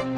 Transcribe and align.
Welcome, 0.00 0.16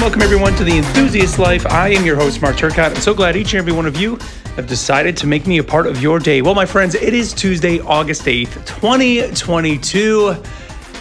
welcome 0.00 0.22
everyone 0.22 0.54
to 0.54 0.64
the 0.64 0.78
Enthusiast 0.78 1.38
Life. 1.38 1.66
I 1.66 1.88
am 1.90 2.06
your 2.06 2.16
host, 2.16 2.40
Mark 2.40 2.56
Turcott. 2.56 2.92
I'm 2.92 2.96
so 2.96 3.12
glad 3.12 3.36
each 3.36 3.52
and 3.52 3.58
every 3.58 3.74
one 3.74 3.84
of 3.84 3.98
you 3.98 4.16
have 4.56 4.66
decided 4.66 5.14
to 5.18 5.26
make 5.26 5.46
me 5.46 5.58
a 5.58 5.64
part 5.64 5.86
of 5.86 6.00
your 6.00 6.18
day. 6.18 6.40
Well, 6.40 6.54
my 6.54 6.64
friends, 6.64 6.94
it 6.94 7.12
is 7.12 7.34
Tuesday, 7.34 7.80
August 7.80 8.22
8th, 8.22 8.64
2022. 8.64 10.42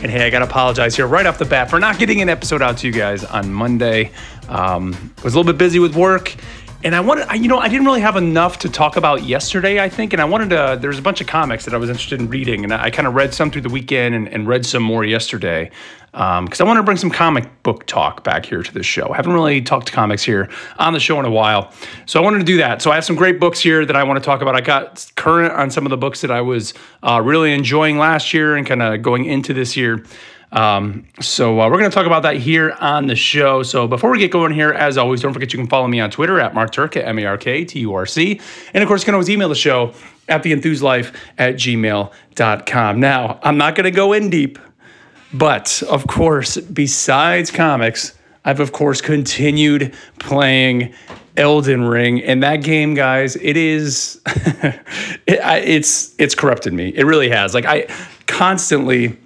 And 0.01 0.11
hey, 0.11 0.25
I 0.25 0.29
gotta 0.29 0.45
apologize 0.45 0.95
here 0.95 1.07
right 1.07 1.25
off 1.25 1.37
the 1.37 1.45
bat 1.45 1.69
for 1.69 1.79
not 1.79 1.97
getting 1.97 2.21
an 2.21 2.29
episode 2.29 2.61
out 2.61 2.77
to 2.79 2.87
you 2.87 2.93
guys 2.93 3.23
on 3.23 3.53
Monday. 3.53 4.11
Um, 4.49 5.13
was 5.23 5.33
a 5.33 5.37
little 5.37 5.51
bit 5.51 5.57
busy 5.57 5.79
with 5.79 5.95
work 5.95 6.35
and 6.83 6.93
I 6.93 6.99
wanted, 6.99 7.27
I, 7.29 7.35
you 7.35 7.47
know, 7.47 7.59
I 7.59 7.69
didn't 7.69 7.85
really 7.85 8.01
have 8.01 8.17
enough 8.17 8.59
to 8.59 8.69
talk 8.69 8.97
about 8.97 9.23
yesterday, 9.23 9.81
I 9.81 9.87
think, 9.87 10.11
and 10.11 10.21
I 10.21 10.25
wanted 10.25 10.49
to. 10.49 10.77
There's 10.79 10.99
a 10.99 11.01
bunch 11.01 11.21
of 11.21 11.27
comics 11.27 11.63
that 11.65 11.73
I 11.73 11.77
was 11.77 11.89
interested 11.89 12.19
in 12.19 12.29
reading, 12.29 12.63
and 12.63 12.73
I, 12.73 12.85
I 12.85 12.89
kind 12.89 13.07
of 13.07 13.15
read 13.15 13.33
some 13.33 13.51
through 13.51 13.61
the 13.61 13.69
weekend 13.69 14.13
and, 14.13 14.27
and 14.27 14.47
read 14.47 14.65
some 14.65 14.83
more 14.83 15.05
yesterday 15.05 15.71
because 16.11 16.61
um, 16.61 16.67
I 16.67 16.69
want 16.69 16.77
to 16.77 16.83
bring 16.83 16.97
some 16.97 17.09
comic 17.09 17.63
book 17.63 17.87
talk 17.87 18.23
back 18.23 18.45
here 18.45 18.61
to 18.61 18.73
the 18.73 18.83
show. 18.83 19.09
I 19.11 19.15
haven't 19.15 19.33
really 19.33 19.61
talked 19.61 19.87
to 19.87 19.93
comics 19.93 20.23
here 20.23 20.49
on 20.77 20.93
the 20.93 20.99
show 20.99 21.19
in 21.19 21.25
a 21.25 21.31
while, 21.31 21.71
so 22.05 22.19
I 22.19 22.23
wanted 22.23 22.39
to 22.39 22.45
do 22.45 22.57
that. 22.57 22.81
So 22.81 22.91
I 22.91 22.95
have 22.95 23.05
some 23.05 23.15
great 23.15 23.39
books 23.39 23.59
here 23.59 23.85
that 23.85 23.95
I 23.95 24.03
want 24.03 24.19
to 24.19 24.25
talk 24.25 24.41
about. 24.41 24.55
I 24.55 24.61
got 24.61 25.09
current 25.15 25.53
on 25.53 25.71
some 25.71 25.85
of 25.85 25.89
the 25.89 25.97
books 25.97 26.21
that 26.21 26.31
I 26.31 26.41
was 26.41 26.73
uh, 27.01 27.21
really 27.23 27.53
enjoying 27.53 27.97
last 27.97 28.33
year 28.33 28.57
and 28.57 28.67
kind 28.67 28.81
of 28.81 29.01
going 29.01 29.25
into 29.25 29.53
this 29.53 29.77
year. 29.77 30.03
Um, 30.53 31.07
so 31.19 31.59
uh, 31.59 31.67
we're 31.67 31.79
going 31.79 31.89
to 31.89 31.95
talk 31.95 32.05
about 32.05 32.21
that 32.23 32.37
here 32.37 32.77
on 32.79 33.07
the 33.07 33.15
show. 33.15 33.63
So 33.63 33.87
before 33.87 34.11
we 34.11 34.19
get 34.19 34.31
going 34.31 34.53
here, 34.53 34.71
as 34.71 34.99
always, 34.99 35.21
don't 35.21 35.33
forget 35.33 35.51
you 35.51 35.57
can 35.57 35.67
follow 35.67 35.87
me 35.87 35.99
on 35.99 36.11
Twitter 36.11 36.39
at 36.39 36.53
Mark 36.53 36.71
Turk 36.71 36.95
at 36.95 37.05
M-A-R-K-T-U-R-C. 37.05 38.39
And 38.73 38.83
of 38.83 38.87
course, 38.87 39.01
you 39.01 39.05
can 39.05 39.15
always 39.15 39.31
email 39.31 39.49
the 39.49 39.55
show 39.55 39.93
at 40.29 40.43
theenthuslife 40.43 41.13
at 41.39 41.55
gmail.com. 41.55 42.99
Now, 42.99 43.39
I'm 43.41 43.57
not 43.57 43.73
going 43.73 43.85
to 43.85 43.91
go 43.91 44.13
in 44.13 44.29
deep, 44.29 44.59
but 45.33 45.81
of 45.89 46.05
course, 46.05 46.57
besides 46.57 47.49
comics, 47.49 48.13
I've 48.45 48.59
of 48.59 48.73
course 48.73 49.01
continued 49.01 49.95
playing 50.19 50.93
Elden 51.35 51.83
Ring, 51.85 52.21
and 52.21 52.43
that 52.43 52.57
game, 52.57 52.93
guys, 52.93 53.35
it 53.37 53.57
is, 53.57 54.21
it, 54.25 55.23
it's 55.27 56.13
it's 56.19 56.35
corrupted 56.35 56.73
me. 56.73 56.89
It 56.89 57.05
really 57.05 57.29
has. 57.29 57.55
Like 57.55 57.65
I 57.65 57.87
constantly 58.27 59.17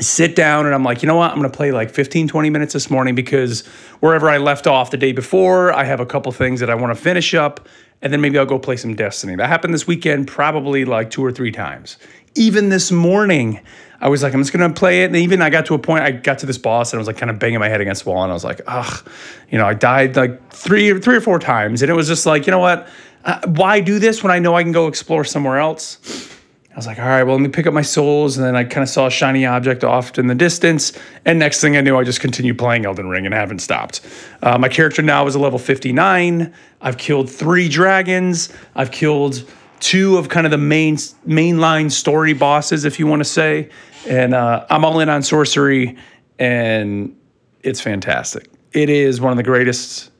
sit 0.00 0.36
down 0.36 0.66
and 0.66 0.74
I'm 0.74 0.84
like, 0.84 1.02
you 1.02 1.06
know 1.06 1.16
what? 1.16 1.30
I'm 1.30 1.38
going 1.38 1.50
to 1.50 1.56
play 1.56 1.72
like 1.72 1.90
15, 1.90 2.28
20 2.28 2.50
minutes 2.50 2.72
this 2.72 2.90
morning 2.90 3.14
because 3.14 3.66
wherever 4.00 4.28
I 4.28 4.38
left 4.38 4.66
off 4.66 4.90
the 4.90 4.96
day 4.96 5.12
before, 5.12 5.72
I 5.72 5.84
have 5.84 6.00
a 6.00 6.06
couple 6.06 6.30
things 6.32 6.60
that 6.60 6.70
I 6.70 6.74
want 6.74 6.96
to 6.96 7.02
finish 7.02 7.34
up. 7.34 7.68
And 8.02 8.12
then 8.12 8.20
maybe 8.20 8.38
I'll 8.38 8.46
go 8.46 8.58
play 8.58 8.76
some 8.76 8.94
Destiny. 8.94 9.36
That 9.36 9.48
happened 9.48 9.72
this 9.72 9.86
weekend 9.86 10.28
probably 10.28 10.84
like 10.84 11.10
two 11.10 11.24
or 11.24 11.32
three 11.32 11.50
times. 11.50 11.96
Even 12.34 12.68
this 12.68 12.92
morning, 12.92 13.60
I 14.00 14.10
was 14.10 14.22
like, 14.22 14.34
I'm 14.34 14.40
just 14.40 14.52
gonna 14.52 14.70
play 14.70 15.02
it. 15.02 15.06
And 15.06 15.16
even 15.16 15.40
I 15.40 15.48
got 15.48 15.64
to 15.66 15.74
a 15.74 15.78
point, 15.78 16.04
I 16.04 16.10
got 16.10 16.38
to 16.40 16.46
this 16.46 16.58
boss 16.58 16.92
and 16.92 16.98
I 16.98 17.00
was 17.00 17.06
like 17.06 17.16
kind 17.16 17.30
of 17.30 17.38
banging 17.38 17.58
my 17.58 17.70
head 17.70 17.80
against 17.80 18.04
the 18.04 18.10
wall. 18.10 18.22
And 18.22 18.30
I 18.30 18.34
was 18.34 18.44
like, 18.44 18.60
ugh, 18.66 19.08
you 19.50 19.56
know, 19.56 19.64
I 19.64 19.72
died 19.72 20.14
like 20.14 20.52
three, 20.52 20.90
or 20.90 21.00
three 21.00 21.16
or 21.16 21.22
four 21.22 21.38
times. 21.38 21.80
And 21.80 21.90
it 21.90 21.94
was 21.94 22.06
just 22.06 22.26
like, 22.26 22.46
you 22.46 22.50
know 22.50 22.58
what? 22.58 22.86
Uh, 23.24 23.40
why 23.46 23.80
do 23.80 23.98
this 23.98 24.22
when 24.22 24.30
I 24.30 24.38
know 24.38 24.54
I 24.54 24.62
can 24.62 24.72
go 24.72 24.88
explore 24.88 25.24
somewhere 25.24 25.58
else? 25.58 26.35
I 26.76 26.78
was 26.78 26.86
like, 26.86 26.98
all 26.98 27.06
right, 27.06 27.22
well, 27.22 27.36
let 27.36 27.42
me 27.42 27.48
pick 27.48 27.66
up 27.66 27.72
my 27.72 27.80
souls. 27.80 28.36
And 28.36 28.46
then 28.46 28.54
I 28.54 28.62
kind 28.62 28.82
of 28.82 28.90
saw 28.90 29.06
a 29.06 29.10
shiny 29.10 29.46
object 29.46 29.82
off 29.82 30.18
in 30.18 30.26
the 30.26 30.34
distance. 30.34 30.92
And 31.24 31.38
next 31.38 31.62
thing 31.62 31.74
I 31.74 31.80
knew, 31.80 31.96
I 31.96 32.04
just 32.04 32.20
continued 32.20 32.58
playing 32.58 32.84
Elden 32.84 33.08
Ring 33.08 33.24
and 33.24 33.34
haven't 33.34 33.60
stopped. 33.60 34.02
Uh, 34.42 34.58
my 34.58 34.68
character 34.68 35.00
now 35.00 35.26
is 35.26 35.34
a 35.34 35.38
level 35.38 35.58
59. 35.58 36.52
I've 36.82 36.98
killed 36.98 37.30
three 37.30 37.70
dragons. 37.70 38.52
I've 38.74 38.90
killed 38.90 39.50
two 39.80 40.18
of 40.18 40.28
kind 40.28 40.46
of 40.46 40.50
the 40.50 40.58
main 40.58 40.96
mainline 41.26 41.90
story 41.90 42.34
bosses, 42.34 42.84
if 42.84 42.98
you 42.98 43.06
want 43.06 43.20
to 43.20 43.24
say. 43.24 43.70
And 44.06 44.34
uh, 44.34 44.66
I'm 44.68 44.84
all 44.84 45.00
in 45.00 45.08
on 45.08 45.22
sorcery, 45.22 45.96
and 46.38 47.16
it's 47.62 47.80
fantastic. 47.80 48.50
It 48.72 48.90
is 48.90 49.18
one 49.18 49.32
of 49.32 49.38
the 49.38 49.42
greatest 49.42 50.10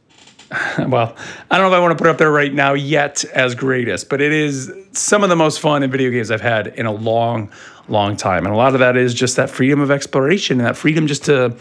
well, 0.78 1.16
I 1.50 1.58
don't 1.58 1.70
know 1.70 1.74
if 1.74 1.78
I 1.78 1.80
want 1.80 1.96
to 1.96 2.02
put 2.02 2.08
it 2.08 2.10
up 2.10 2.18
there 2.18 2.30
right 2.30 2.52
now 2.52 2.74
yet 2.74 3.24
as 3.24 3.54
greatest, 3.54 4.08
but 4.08 4.20
it 4.20 4.32
is 4.32 4.72
some 4.92 5.22
of 5.22 5.28
the 5.28 5.36
most 5.36 5.60
fun 5.60 5.82
in 5.82 5.90
video 5.90 6.10
games 6.10 6.30
I've 6.30 6.40
had 6.40 6.68
in 6.68 6.86
a 6.86 6.92
long, 6.92 7.50
long 7.88 8.16
time. 8.16 8.44
And 8.44 8.54
a 8.54 8.56
lot 8.56 8.74
of 8.74 8.80
that 8.80 8.96
is 8.96 9.12
just 9.12 9.36
that 9.36 9.50
freedom 9.50 9.80
of 9.80 9.90
exploration 9.90 10.60
and 10.60 10.66
that 10.66 10.76
freedom 10.76 11.06
just 11.06 11.24
to 11.24 11.56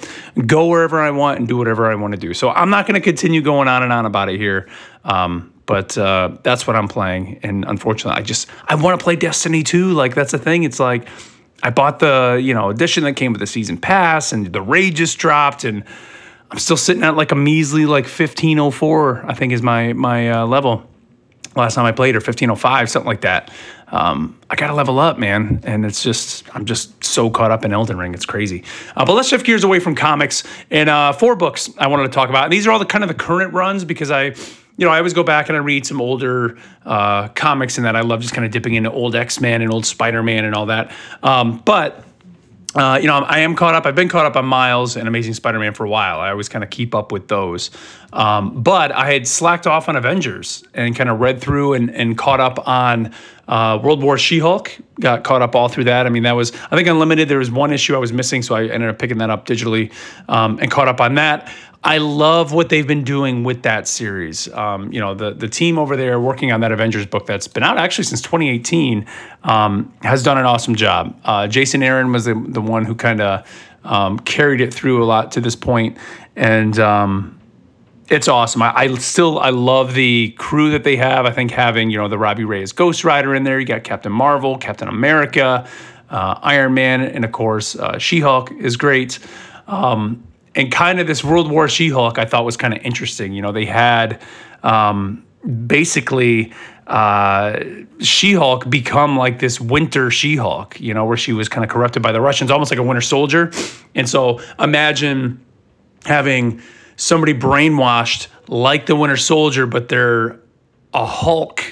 go 0.45 0.67
wherever 0.67 1.01
I 1.01 1.11
want 1.11 1.39
and 1.39 1.47
do 1.47 1.57
whatever 1.57 1.89
I 1.89 1.95
want 1.95 2.13
to 2.13 2.19
do. 2.19 2.33
So 2.33 2.49
I'm 2.49 2.69
not 2.69 2.85
going 2.85 2.95
to 2.95 3.01
continue 3.01 3.41
going 3.41 3.67
on 3.67 3.81
and 3.81 3.91
on 3.91 4.05
about 4.05 4.29
it 4.29 4.37
here. 4.37 4.69
Um, 5.03 5.51
but 5.65 5.97
uh, 5.97 6.37
that's 6.43 6.67
what 6.67 6.75
I'm 6.75 6.87
playing. 6.87 7.39
And 7.41 7.65
unfortunately, 7.65 8.19
I 8.19 8.23
just, 8.23 8.47
I 8.67 8.75
want 8.75 8.99
to 8.99 9.03
play 9.03 9.15
Destiny 9.15 9.63
2. 9.63 9.93
Like, 9.93 10.13
that's 10.13 10.31
the 10.31 10.37
thing. 10.37 10.63
It's 10.63 10.79
like, 10.79 11.07
I 11.63 11.71
bought 11.71 11.97
the, 11.97 12.39
you 12.39 12.53
know, 12.53 12.69
edition 12.69 13.03
that 13.05 13.13
came 13.13 13.31
with 13.31 13.39
the 13.39 13.47
season 13.47 13.77
pass 13.77 14.31
and 14.31 14.45
the 14.45 14.61
raid 14.61 14.95
just 14.95 15.17
dropped 15.17 15.63
and, 15.63 15.83
I'm 16.55 16.59
still 16.59 16.77
sitting 16.77 17.03
at 17.03 17.17
like 17.17 17.33
a 17.33 17.35
measly 17.35 17.85
like 17.85 18.05
1504, 18.05 19.25
I 19.25 19.33
think 19.33 19.51
is 19.51 19.61
my 19.61 19.91
my 19.91 20.31
uh, 20.31 20.45
level. 20.45 20.89
Last 21.53 21.75
time 21.75 21.83
I 21.83 21.91
played 21.91 22.15
or 22.15 22.19
1505, 22.19 22.89
something 22.89 23.05
like 23.05 23.21
that. 23.21 23.51
Um, 23.89 24.39
I 24.49 24.55
gotta 24.55 24.73
level 24.73 24.97
up, 24.97 25.19
man, 25.19 25.59
and 25.65 25.85
it's 25.85 26.01
just 26.01 26.45
I'm 26.55 26.63
just 26.63 27.03
so 27.03 27.29
caught 27.29 27.51
up 27.51 27.65
in 27.65 27.73
Elden 27.73 27.97
Ring, 27.97 28.13
it's 28.13 28.25
crazy. 28.25 28.63
Uh, 28.95 29.03
but 29.03 29.15
let's 29.15 29.27
shift 29.27 29.45
gears 29.45 29.65
away 29.65 29.81
from 29.81 29.95
comics 29.95 30.45
and 30.71 30.87
uh, 30.87 31.11
four 31.11 31.35
books 31.35 31.69
I 31.77 31.87
wanted 31.87 32.03
to 32.03 32.09
talk 32.09 32.29
about. 32.29 32.45
And 32.45 32.53
these 32.53 32.65
are 32.67 32.71
all 32.71 32.79
the 32.79 32.85
kind 32.85 33.03
of 33.03 33.09
the 33.09 33.15
current 33.15 33.53
runs 33.53 33.83
because 33.83 34.09
I 34.09 34.33
you 34.77 34.85
know, 34.85 34.91
I 34.91 34.97
always 34.99 35.13
go 35.13 35.23
back 35.23 35.49
and 35.49 35.57
I 35.57 35.59
read 35.59 35.85
some 35.85 35.99
older 35.99 36.57
uh, 36.85 37.27
comics 37.29 37.77
and 37.77 37.85
that 37.85 37.97
I 37.97 38.01
love 38.01 38.21
just 38.21 38.33
kind 38.33 38.45
of 38.45 38.51
dipping 38.51 38.75
into 38.75 38.91
old 38.91 39.13
X 39.13 39.41
Men 39.41 39.61
and 39.61 39.73
old 39.73 39.85
Spider 39.85 40.23
Man 40.23 40.45
and 40.45 40.55
all 40.55 40.67
that. 40.67 40.93
Um, 41.21 41.61
but 41.65 42.04
uh, 42.75 42.99
you 43.01 43.07
know, 43.07 43.15
I 43.15 43.39
am 43.39 43.55
caught 43.55 43.73
up. 43.73 43.85
I've 43.85 43.95
been 43.95 44.09
caught 44.09 44.25
up 44.25 44.35
on 44.35 44.45
Miles 44.45 44.97
and 44.97 45.07
Amazing 45.07 45.33
Spider-Man 45.33 45.73
for 45.73 45.85
a 45.85 45.89
while. 45.89 46.19
I 46.19 46.29
always 46.29 46.49
kind 46.49 46.63
of 46.63 46.69
keep 46.69 46.93
up 46.93 47.11
with 47.11 47.29
those. 47.29 47.71
Um, 48.11 48.61
but 48.61 48.91
I 48.91 49.11
had 49.13 49.27
slacked 49.27 49.65
off 49.65 49.87
on 49.87 49.95
Avengers 49.95 50.63
and 50.73 50.95
kind 50.95 51.09
of 51.09 51.19
read 51.21 51.39
through 51.39 51.73
and, 51.73 51.89
and 51.89 52.17
caught 52.17 52.41
up 52.41 52.67
on 52.67 53.13
uh, 53.47 53.79
World 53.81 54.03
War 54.03 54.17
She-Hulk. 54.17 54.77
Got 54.99 55.23
caught 55.23 55.41
up 55.41 55.55
all 55.55 55.69
through 55.69 55.85
that. 55.85 56.05
I 56.05 56.09
mean, 56.09 56.23
that 56.23 56.33
was 56.33 56.51
I 56.69 56.75
think 56.75 56.87
Unlimited. 56.87 57.29
There 57.29 57.39
was 57.39 57.51
one 57.51 57.71
issue 57.71 57.95
I 57.95 57.97
was 57.97 58.11
missing, 58.11 58.41
so 58.41 58.55
I 58.55 58.65
ended 58.65 58.89
up 58.89 58.99
picking 58.99 59.19
that 59.19 59.29
up 59.29 59.45
digitally 59.45 59.93
um, 60.27 60.59
and 60.61 60.69
caught 60.69 60.87
up 60.87 60.99
on 60.99 61.15
that. 61.15 61.51
I 61.85 61.99
love 61.99 62.51
what 62.51 62.69
they've 62.69 62.87
been 62.87 63.03
doing 63.03 63.43
with 63.43 63.61
that 63.61 63.87
series. 63.87 64.51
Um, 64.51 64.91
you 64.91 64.99
know, 64.99 65.13
the 65.13 65.35
the 65.35 65.47
team 65.47 65.77
over 65.77 65.95
there 65.95 66.19
working 66.19 66.51
on 66.51 66.61
that 66.61 66.71
Avengers 66.71 67.05
book 67.05 67.27
that's 67.27 67.47
been 67.47 67.61
out 67.61 67.77
actually 67.77 68.05
since 68.05 68.21
2018 68.23 69.05
um, 69.43 69.93
has 70.01 70.23
done 70.23 70.39
an 70.39 70.45
awesome 70.45 70.73
job. 70.73 71.15
Uh, 71.23 71.47
Jason 71.47 71.83
Aaron 71.83 72.11
was 72.11 72.25
the, 72.25 72.33
the 72.47 72.59
one 72.59 72.85
who 72.85 72.95
kind 72.95 73.21
of 73.21 73.47
um, 73.83 74.17
carried 74.17 74.61
it 74.61 74.73
through 74.73 75.03
a 75.03 75.05
lot 75.05 75.31
to 75.33 75.41
this 75.41 75.55
point, 75.55 75.95
and 76.35 76.79
um, 76.79 77.39
it's 78.09 78.27
awesome. 78.27 78.63
I, 78.63 78.73
I, 78.75 78.95
still 78.95 79.37
I 79.37 79.51
love 79.51 79.93
the 79.93 80.31
crew 80.39 80.71
that 80.71 80.83
they 80.83 80.95
have. 80.95 81.27
I 81.27 81.31
think 81.31 81.51
having 81.51 81.91
you 81.91 81.99
know 81.99 82.07
the 82.07 82.17
Robbie 82.17 82.45
Reyes 82.45 82.71
Ghost 82.71 83.03
Rider 83.03 83.35
in 83.35 83.43
there, 83.43 83.59
you 83.59 83.65
got 83.67 83.83
Captain 83.83 84.11
Marvel, 84.11 84.57
Captain 84.57 84.87
America, 84.87 85.67
uh, 86.09 86.39
Iron 86.41 86.73
Man, 86.73 87.01
and 87.01 87.23
of 87.23 87.31
course 87.31 87.75
uh, 87.75 87.99
She 87.99 88.21
Hulk 88.21 88.51
is 88.53 88.75
great. 88.75 89.19
Um, 89.67 90.23
and 90.55 90.71
kind 90.71 90.99
of 90.99 91.07
this 91.07 91.23
World 91.23 91.51
War 91.51 91.67
She-Hulk 91.67 92.17
I 92.17 92.25
thought 92.25 92.45
was 92.45 92.57
kind 92.57 92.73
of 92.73 92.81
interesting. 92.83 93.33
You 93.33 93.41
know, 93.41 93.51
they 93.51 93.65
had 93.65 94.21
um, 94.63 95.25
basically 95.67 96.53
uh, 96.87 97.59
She-Hulk 97.99 98.69
become 98.69 99.17
like 99.17 99.39
this 99.39 99.59
Winter 99.59 100.11
She-Hulk, 100.11 100.79
you 100.79 100.93
know, 100.93 101.05
where 101.05 101.17
she 101.17 101.33
was 101.33 101.49
kind 101.49 101.63
of 101.63 101.69
corrupted 101.69 102.01
by 102.01 102.11
the 102.11 102.21
Russians, 102.21 102.51
almost 102.51 102.71
like 102.71 102.79
a 102.79 102.83
Winter 102.83 103.01
Soldier. 103.01 103.51
And 103.95 104.07
so 104.07 104.39
imagine 104.59 105.43
having 106.05 106.61
somebody 106.95 107.33
brainwashed 107.33 108.27
like 108.47 108.85
the 108.85 108.95
Winter 108.95 109.17
Soldier, 109.17 109.65
but 109.65 109.89
they're 109.89 110.39
a 110.93 111.05
Hulk 111.05 111.64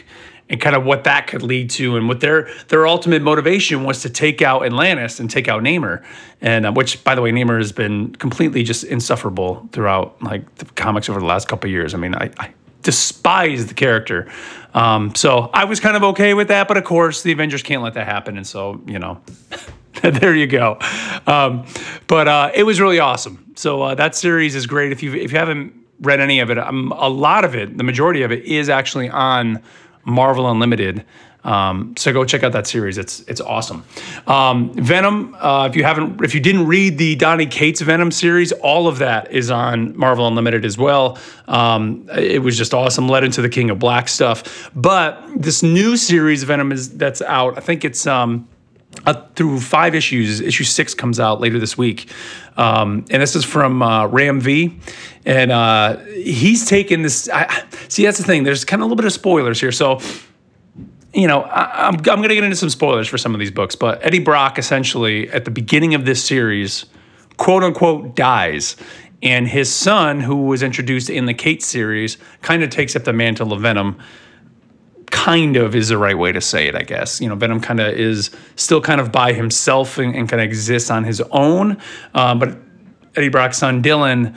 and 0.50 0.60
kind 0.60 0.76
of 0.76 0.84
what 0.84 1.06
that 1.06 1.28
could 1.28 1.42
lead 1.42 1.70
to, 1.72 1.96
and 1.96 2.08
what 2.08 2.20
their 2.20 2.50
their 2.68 2.86
ultimate 2.88 3.22
motivation 3.22 3.84
was 3.84 4.02
to 4.02 4.10
take 4.10 4.42
out 4.42 4.66
Atlantis 4.66 5.20
and 5.20 5.30
take 5.30 5.48
out 5.48 5.64
Namor, 5.64 6.04
and 6.42 6.66
uh, 6.66 6.72
which, 6.72 7.04
by 7.04 7.16
the 7.16 7.22
way, 7.22 7.32
Namor 7.32 7.58
has 7.58 7.72
been 7.72 8.14
completely 8.16 8.64
just 8.64 8.84
insufferable 8.84 9.68
throughout 9.72 10.22
like 10.22 10.56
the 10.56 10.66
comics 10.66 11.10
over 11.10 11.20
the 11.20 11.26
last 11.26 11.48
couple 11.48 11.70
years. 11.70 11.94
I 11.94 11.98
mean, 11.98 12.16
I, 12.16 12.30
I 12.38 12.54
despise 12.82 13.68
the 13.68 13.74
character, 13.74 14.30
um, 14.74 15.16
so 15.16 15.50
I 15.54 15.66
was 15.66 15.80
kind 15.80 15.96
of 15.96 16.04
okay 16.04 16.34
with 16.34 16.50
that. 16.50 16.68
But 16.68 16.78
of 16.78 16.84
course, 16.84 17.24
the 17.24 17.32
Avengers 17.32 17.64
can't 17.64 17.82
let 17.82 17.94
that 17.96 18.06
happen, 18.06 18.38
and 18.38 18.48
so 18.48 18.82
you 18.86 19.00
know. 19.00 19.22
there 20.02 20.36
you 20.36 20.48
go. 20.48 20.80
Um, 21.28 21.66
but 22.08 22.28
uh, 22.28 22.52
it 22.56 22.64
was 22.64 22.82
really 22.82 22.98
awesome. 22.98 23.54
So 23.56 23.84
uh, 23.84 23.96
that 23.96 24.16
series 24.16 24.56
is 24.56 24.66
great. 24.66 24.92
If 24.92 25.04
you 25.04 25.14
if 25.14 25.32
you 25.32 25.38
haven't 25.38 25.74
read 26.02 26.20
any 26.20 26.40
of 26.40 26.50
it, 26.50 26.58
um, 26.58 26.92
a 26.96 27.10
lot 27.10 27.46
of 27.46 27.56
it, 27.56 27.78
the 27.78 27.84
majority 27.84 28.24
of 28.24 28.32
it, 28.32 28.44
is 28.44 28.70
actually 28.70 29.10
on 29.10 29.62
Marvel 30.06 30.50
Unlimited. 30.50 31.06
Um, 31.44 31.94
so 31.98 32.14
go 32.14 32.24
check 32.24 32.44
out 32.44 32.54
that 32.54 32.68
series. 32.68 32.98
It's 32.98 33.20
it's 33.22 33.42
awesome. 33.42 33.84
Um, 34.28 34.74
Venom. 34.76 35.36
Uh, 35.40 35.68
if 35.70 35.76
you 35.76 35.84
haven't, 35.84 36.24
if 36.24 36.34
you 36.34 36.40
didn't 36.40 36.68
read 36.68 36.98
the 36.98 37.16
Donny 37.16 37.46
Cates 37.46 37.82
Venom 37.82 38.12
series, 38.12 38.52
all 38.54 38.88
of 38.88 39.00
that 39.00 39.32
is 39.32 39.52
on 39.52 39.98
Marvel 39.98 40.26
Unlimited 40.26 40.64
as 40.64 40.78
well. 40.78 41.18
Um, 41.48 42.08
it 42.16 42.42
was 42.42 42.58
just 42.58 42.74
awesome. 42.74 43.10
Led 43.10 43.24
into 43.24 43.42
the 43.42 43.50
King 43.50 43.70
of 43.70 43.80
Black 43.80 44.08
stuff. 44.08 44.72
But 44.74 45.22
this 45.36 45.62
new 45.64 45.98
series 45.98 46.44
Venom 46.44 46.72
is 46.72 46.96
that's 46.98 47.22
out. 47.22 47.58
I 47.58 47.62
think 47.62 47.84
it's 47.84 48.08
um, 48.08 48.48
uh, 49.06 49.22
through 49.36 49.60
five 49.60 49.96
issues. 49.96 50.40
Issue 50.40 50.64
six 50.64 50.94
comes 50.94 51.20
out 51.20 51.42
later 51.42 51.60
this 51.60 51.78
week, 51.78 52.10
um, 52.58 53.06
and 53.10 53.22
this 53.22 53.36
is 53.36 53.46
from 53.46 53.82
uh, 53.82 54.08
Ram 54.08 54.40
V, 54.40 54.78
and 55.26 55.52
uh, 55.52 55.98
he's 55.98 56.68
taken 56.68 57.02
this. 57.02 57.30
I, 57.30 57.66
see, 57.88 58.06
that's 58.06 58.18
the 58.18 58.24
thing. 58.24 58.44
There's 58.44 58.66
kind 58.66 58.82
of 58.82 58.86
a 58.86 58.88
little 58.88 58.98
bit 58.98 59.06
of 59.06 59.14
spoilers 59.14 59.60
here, 59.60 59.72
so 59.72 60.00
you 61.14 61.28
know, 61.28 61.42
I, 61.44 61.88
I'm, 61.88 61.96
I'm 61.96 62.02
going 62.02 62.30
to 62.30 62.36
get 62.36 62.44
into 62.44 62.56
some 62.56 62.70
spoilers 62.70 63.08
for 63.08 63.18
some 63.18 63.34
of 63.34 63.40
these 63.40 63.52
books, 63.52 63.76
but 63.76 64.04
Eddie 64.04 64.20
Brock 64.20 64.58
essentially 64.58 65.30
at 65.30 65.46
the 65.46 65.52
beginning 65.52 65.94
of 65.94 66.06
this 66.06 66.24
series, 66.24 66.86
quote 67.38 67.64
unquote, 67.64 68.16
dies. 68.16 68.76
And 69.22 69.48
his 69.48 69.74
son, 69.74 70.20
who 70.20 70.36
was 70.48 70.62
introduced 70.62 71.10
in 71.10 71.28
the 71.28 71.34
Cates 71.34 71.66
series, 71.66 72.18
kind 72.42 72.62
of 72.62 72.70
takes 72.70 72.94
up 72.96 73.06
the 73.06 73.14
mantle 73.14 73.54
of 73.54 73.62
Venom. 73.62 73.98
Kind 75.24 75.56
of 75.56 75.74
is 75.74 75.88
the 75.88 75.98
right 75.98 76.18
way 76.18 76.34
to 76.34 76.42
say 76.42 76.68
it, 76.68 76.76
I 76.76 76.82
guess. 76.82 77.22
You 77.22 77.30
know, 77.30 77.36
Venom 77.36 77.62
kind 77.62 77.80
of 77.80 77.94
is 77.94 78.30
still 78.58 78.82
kind 78.82 79.00
of 79.00 79.10
by 79.10 79.32
himself 79.32 79.98
and, 79.98 80.14
and 80.14 80.28
kind 80.28 80.42
of 80.42 80.46
exists 80.46 80.92
on 80.92 81.06
his 81.06 81.22
own. 81.32 81.78
Um, 82.14 82.40
but 82.40 82.58
Eddie 83.16 83.30
Brock's 83.30 83.58
son, 83.58 83.82
Dylan, 83.82 84.36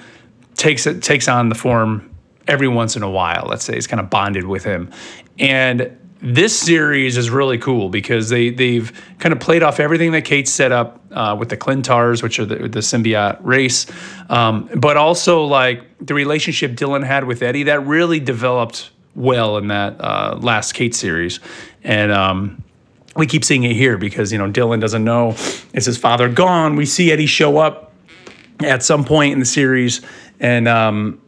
takes 0.54 0.86
it 0.86 1.02
takes 1.02 1.26
on 1.26 1.48
the 1.48 1.56
form 1.56 2.14
every 2.46 2.68
once 2.68 2.94
in 2.94 3.02
a 3.02 3.10
while. 3.10 3.46
Let's 3.48 3.64
say 3.64 3.74
he's 3.74 3.88
kind 3.88 3.98
of 3.98 4.10
bonded 4.10 4.46
with 4.46 4.62
him, 4.62 4.92
and 5.40 5.96
this 6.20 6.58
series 6.58 7.16
is 7.16 7.30
really 7.30 7.58
cool 7.58 7.88
because 7.88 8.28
they 8.28 8.50
they've 8.50 8.92
kind 9.18 9.32
of 9.32 9.40
played 9.40 9.62
off 9.62 9.80
everything 9.80 10.12
that 10.12 10.22
Cates 10.22 10.52
set 10.52 10.72
up 10.72 11.04
uh, 11.10 11.36
with 11.38 11.48
the 11.48 11.56
Klyntars, 11.56 12.22
which 12.22 12.38
are 12.38 12.46
the, 12.46 12.56
the 12.68 12.80
symbiote 12.80 13.38
race, 13.42 13.86
um, 14.30 14.70
but 14.76 14.96
also 14.96 15.42
like 15.44 15.82
the 16.00 16.14
relationship 16.14 16.72
Dylan 16.72 17.04
had 17.04 17.24
with 17.24 17.42
Eddie 17.42 17.64
that 17.64 17.84
really 17.86 18.20
developed 18.20 18.90
well 19.16 19.56
in 19.56 19.68
that 19.68 20.00
uh, 20.00 20.38
last 20.40 20.72
Cates 20.72 20.98
series, 20.98 21.40
and. 21.82 22.12
Um, 22.12 22.62
we 23.16 23.26
keep 23.26 23.44
seeing 23.44 23.64
it 23.64 23.74
here 23.74 23.96
because 23.96 24.30
you 24.30 24.36
know 24.36 24.50
Dylan 24.50 24.80
doesn't 24.80 25.02
know 25.02 25.30
is 25.72 25.86
his 25.86 25.96
father 25.96 26.28
gone. 26.28 26.76
We 26.76 26.84
see 26.84 27.10
Eddie 27.10 27.26
show 27.26 27.56
up 27.56 27.92
at 28.60 28.82
some 28.82 29.04
point 29.04 29.32
in 29.32 29.38
the 29.38 29.46
series, 29.46 30.00
and 30.38 30.68
um, 30.68 31.20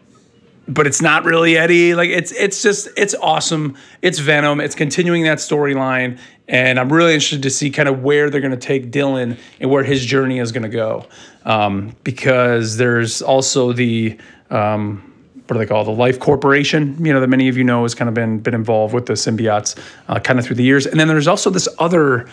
but 0.67 0.87
it's 0.87 1.01
not 1.01 1.25
really 1.25 1.57
Eddie. 1.57 1.95
Like 1.95 2.11
it's 2.11 2.33
it's 2.33 2.63
just 2.63 2.89
it's 2.97 3.15
awesome. 3.15 3.77
It's 4.03 4.19
Venom. 4.19 4.61
It's 4.61 4.75
continuing 4.75 5.25
that 5.25 5.39
storyline, 5.39 6.19
and 6.47 6.79
I'm 6.79 6.93
really 6.93 7.15
interested 7.15 7.43
to 7.43 7.51
see 7.51 7.71
kind 7.71 7.89
of 7.89 8.03
where 8.03 8.31
they're 8.31 8.41
going 8.41 8.53
to 8.53 8.57
take 8.57 8.91
Dylan 8.91 9.39
and 9.61 9.71
where 9.71 9.83
his 9.83 10.05
journey 10.05 10.39
is 10.39 10.53
going 10.53 10.65
to 10.65 10.69
go, 10.69 11.07
um, 11.45 11.97
because 12.05 12.77
there's 12.77 13.23
also 13.23 13.73
the 13.73 14.19
um, 14.51 15.03
what 15.49 15.55
do 15.55 15.59
they 15.59 15.67
call 15.67 15.83
the 15.83 15.91
Life 15.91 16.21
Corporation? 16.21 17.03
You 17.05 17.13
know 17.13 17.21
that 17.21 17.29
many 17.29 17.49
of 17.49 17.57
you 17.57 17.65
know 17.65 17.83
has 17.83 17.95
kind 17.95 18.09
of 18.09 18.15
been 18.15 18.39
been 18.39 18.55
involved 18.55 18.93
with 18.93 19.07
the 19.07 19.15
symbiotes 19.15 19.79
uh, 20.09 20.21
kind 20.21 20.39
of 20.39 20.45
through 20.45 20.57
the 20.57 20.63
years, 20.63 20.87
and 20.87 21.01
then 21.01 21.09
there's 21.09 21.27
also 21.27 21.49
this 21.49 21.69
other 21.79 22.29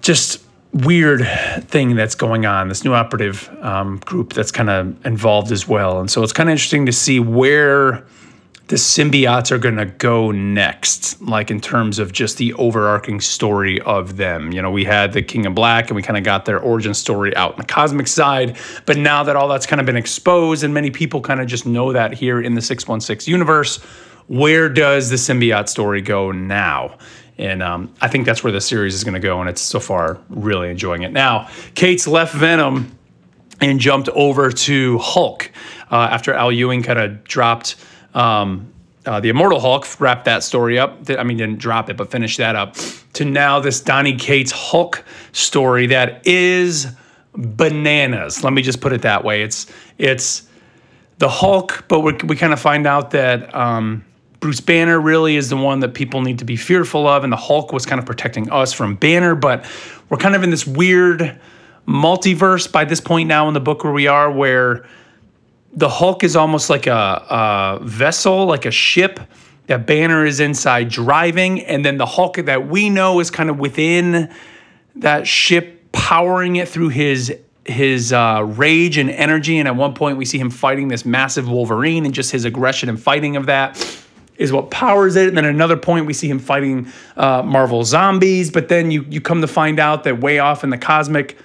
just 0.00 0.42
weird 0.72 1.26
thing 1.68 1.96
that's 1.96 2.14
going 2.14 2.46
on, 2.46 2.68
this 2.68 2.84
new 2.84 2.94
operative 2.94 3.48
um, 3.62 3.98
group 3.98 4.32
that's 4.32 4.50
kind 4.50 4.70
of 4.70 5.06
involved 5.06 5.52
as 5.52 5.68
well. 5.68 6.00
And 6.00 6.10
so 6.10 6.22
it's 6.22 6.32
kind 6.32 6.48
of 6.48 6.52
interesting 6.52 6.86
to 6.86 6.92
see 6.92 7.20
where 7.20 8.06
the 8.68 8.76
symbiotes 8.76 9.50
are 9.50 9.56
going 9.56 9.76
to 9.76 9.86
go 9.86 10.30
next, 10.30 11.20
like 11.22 11.50
in 11.50 11.58
terms 11.58 11.98
of 11.98 12.12
just 12.12 12.36
the 12.36 12.52
overarching 12.54 13.18
story 13.18 13.80
of 13.80 14.18
them. 14.18 14.52
You 14.52 14.60
know, 14.60 14.70
we 14.70 14.84
had 14.84 15.14
the 15.14 15.22
King 15.22 15.46
of 15.46 15.54
Black 15.54 15.88
and 15.88 15.96
we 15.96 16.02
kind 16.02 16.18
of 16.18 16.24
got 16.24 16.44
their 16.44 16.60
origin 16.60 16.92
story 16.92 17.34
out 17.34 17.52
in 17.52 17.58
the 17.58 17.64
cosmic 17.64 18.06
side. 18.06 18.58
But 18.84 18.98
now 18.98 19.22
that 19.22 19.36
all 19.36 19.48
that's 19.48 19.64
kind 19.64 19.80
of 19.80 19.86
been 19.86 19.96
exposed 19.96 20.64
and 20.64 20.74
many 20.74 20.90
people 20.90 21.22
kind 21.22 21.40
of 21.40 21.46
just 21.46 21.64
know 21.64 21.94
that 21.94 22.12
here 22.12 22.42
in 22.42 22.54
the 22.54 22.60
616 22.60 23.32
universe, 23.32 23.78
where 24.26 24.68
does 24.68 25.08
the 25.08 25.16
symbiote 25.16 25.70
story 25.70 26.02
go 26.02 26.30
now? 26.30 26.98
And 27.38 27.62
um, 27.62 27.94
I 28.02 28.08
think 28.08 28.26
that's 28.26 28.44
where 28.44 28.52
the 28.52 28.60
series 28.60 28.94
is 28.94 29.02
going 29.02 29.14
to 29.14 29.20
go. 29.20 29.40
And 29.40 29.48
it's 29.48 29.62
so 29.62 29.80
far 29.80 30.18
really 30.28 30.70
enjoying 30.70 31.02
it. 31.02 31.12
Now, 31.12 31.48
Cates 31.74 32.06
left 32.06 32.34
Venom 32.34 32.98
and 33.62 33.80
jumped 33.80 34.10
over 34.10 34.50
to 34.50 34.98
Hulk 34.98 35.50
uh, 35.90 36.08
after 36.10 36.34
Al 36.34 36.52
Ewing 36.52 36.82
kind 36.82 36.98
of 36.98 37.24
dropped 37.24 37.76
um, 38.14 38.72
uh, 39.06 39.20
the 39.20 39.30
Immortal 39.30 39.60
Hulk, 39.60 39.86
wrapped 40.00 40.26
that 40.26 40.42
story 40.42 40.78
up. 40.78 40.98
I 41.08 41.22
mean, 41.22 41.38
didn't 41.38 41.58
drop 41.58 41.88
it, 41.88 41.96
but 41.96 42.10
finished 42.10 42.38
that 42.38 42.56
up. 42.56 42.76
To 43.14 43.24
now 43.24 43.58
this 43.58 43.80
Donny 43.80 44.16
Cates 44.16 44.52
Hulk 44.52 45.04
story 45.32 45.86
that 45.86 46.26
is 46.26 46.88
bananas. 47.32 48.44
Let 48.44 48.52
me 48.52 48.62
just 48.62 48.80
put 48.80 48.92
it 48.92 49.02
that 49.02 49.24
way. 49.24 49.42
It's 49.42 49.66
it's 49.96 50.48
the 51.18 51.28
Hulk, 51.28 51.84
but 51.88 52.00
we, 52.00 52.12
we 52.24 52.36
kind 52.36 52.52
of 52.52 52.60
find 52.60 52.86
out 52.86 53.10
that 53.12 53.54
um, 53.54 54.04
Bruce 54.40 54.60
Banner 54.60 55.00
really 55.00 55.36
is 55.36 55.48
the 55.48 55.56
one 55.56 55.80
that 55.80 55.94
people 55.94 56.22
need 56.22 56.38
to 56.38 56.44
be 56.44 56.56
fearful 56.56 57.08
of, 57.08 57.24
and 57.24 57.32
the 57.32 57.36
Hulk 57.36 57.72
was 57.72 57.86
kind 57.86 57.98
of 57.98 58.06
protecting 58.06 58.50
us 58.50 58.72
from 58.72 58.94
Banner. 58.94 59.34
But 59.34 59.64
we're 60.08 60.18
kind 60.18 60.34
of 60.34 60.42
in 60.42 60.50
this 60.50 60.66
weird 60.66 61.38
multiverse 61.86 62.70
by 62.70 62.84
this 62.84 63.00
point 63.00 63.28
now 63.28 63.48
in 63.48 63.54
the 63.54 63.60
book 63.60 63.82
where 63.82 63.92
we 63.92 64.06
are, 64.06 64.30
where 64.30 64.86
the 65.78 65.88
Hulk 65.88 66.24
is 66.24 66.34
almost 66.34 66.70
like 66.70 66.88
a, 66.88 66.90
a 66.92 67.78
vessel, 67.82 68.46
like 68.46 68.66
a 68.66 68.70
ship 68.72 69.20
that 69.68 69.86
Banner 69.86 70.26
is 70.26 70.40
inside 70.40 70.88
driving, 70.88 71.60
and 71.60 71.84
then 71.84 71.98
the 71.98 72.06
Hulk 72.06 72.36
that 72.36 72.68
we 72.68 72.90
know 72.90 73.20
is 73.20 73.30
kind 73.30 73.48
of 73.48 73.60
within 73.60 74.34
that 74.96 75.26
ship, 75.26 75.92
powering 75.92 76.56
it 76.56 76.68
through 76.68 76.88
his 76.88 77.32
his 77.64 78.12
uh, 78.12 78.42
rage 78.56 78.96
and 78.96 79.10
energy. 79.10 79.58
And 79.58 79.68
at 79.68 79.76
one 79.76 79.94
point, 79.94 80.16
we 80.16 80.24
see 80.24 80.38
him 80.38 80.50
fighting 80.50 80.88
this 80.88 81.04
massive 81.04 81.48
Wolverine, 81.48 82.04
and 82.06 82.12
just 82.12 82.32
his 82.32 82.44
aggression 82.44 82.88
and 82.88 83.00
fighting 83.00 83.36
of 83.36 83.46
that 83.46 83.78
is 84.36 84.50
what 84.52 84.70
powers 84.70 85.14
it. 85.14 85.28
And 85.28 85.36
then 85.36 85.44
another 85.44 85.76
point, 85.76 86.06
we 86.06 86.12
see 86.12 86.28
him 86.28 86.40
fighting 86.40 86.88
uh, 87.16 87.42
Marvel 87.42 87.84
zombies. 87.84 88.50
But 88.50 88.68
then 88.68 88.90
you 88.90 89.04
you 89.08 89.20
come 89.20 89.42
to 89.42 89.48
find 89.48 89.78
out 89.78 90.02
that 90.04 90.18
way 90.18 90.40
off 90.40 90.64
in 90.64 90.70
the 90.70 90.78
cosmic 90.78 91.38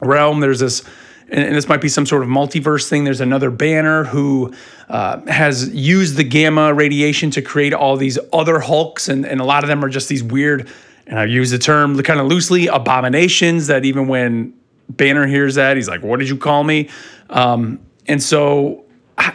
realm, 0.00 0.38
there's 0.38 0.60
this. 0.60 0.84
And 1.30 1.54
this 1.54 1.68
might 1.68 1.82
be 1.82 1.88
some 1.88 2.06
sort 2.06 2.22
of 2.22 2.28
multiverse 2.28 2.88
thing. 2.88 3.04
There's 3.04 3.20
another 3.20 3.50
banner 3.50 4.04
who 4.04 4.54
uh, 4.88 5.20
has 5.26 5.68
used 5.74 6.16
the 6.16 6.24
gamma 6.24 6.72
radiation 6.72 7.30
to 7.32 7.42
create 7.42 7.74
all 7.74 7.96
these 7.96 8.18
other 8.32 8.60
Hulks, 8.60 9.08
and, 9.08 9.26
and 9.26 9.40
a 9.40 9.44
lot 9.44 9.62
of 9.62 9.68
them 9.68 9.84
are 9.84 9.90
just 9.90 10.08
these 10.08 10.22
weird, 10.22 10.68
and 11.06 11.18
I 11.18 11.24
use 11.24 11.50
the 11.50 11.58
term 11.58 12.00
kind 12.02 12.18
of 12.18 12.26
loosely, 12.26 12.68
abominations 12.68 13.66
that 13.66 13.84
even 13.84 14.08
when 14.08 14.54
Banner 14.88 15.26
hears 15.26 15.56
that, 15.56 15.76
he's 15.76 15.88
like, 15.88 16.02
What 16.02 16.18
did 16.18 16.28
you 16.30 16.36
call 16.36 16.64
me? 16.64 16.88
Um, 17.28 17.80
and 18.06 18.22
so 18.22 18.86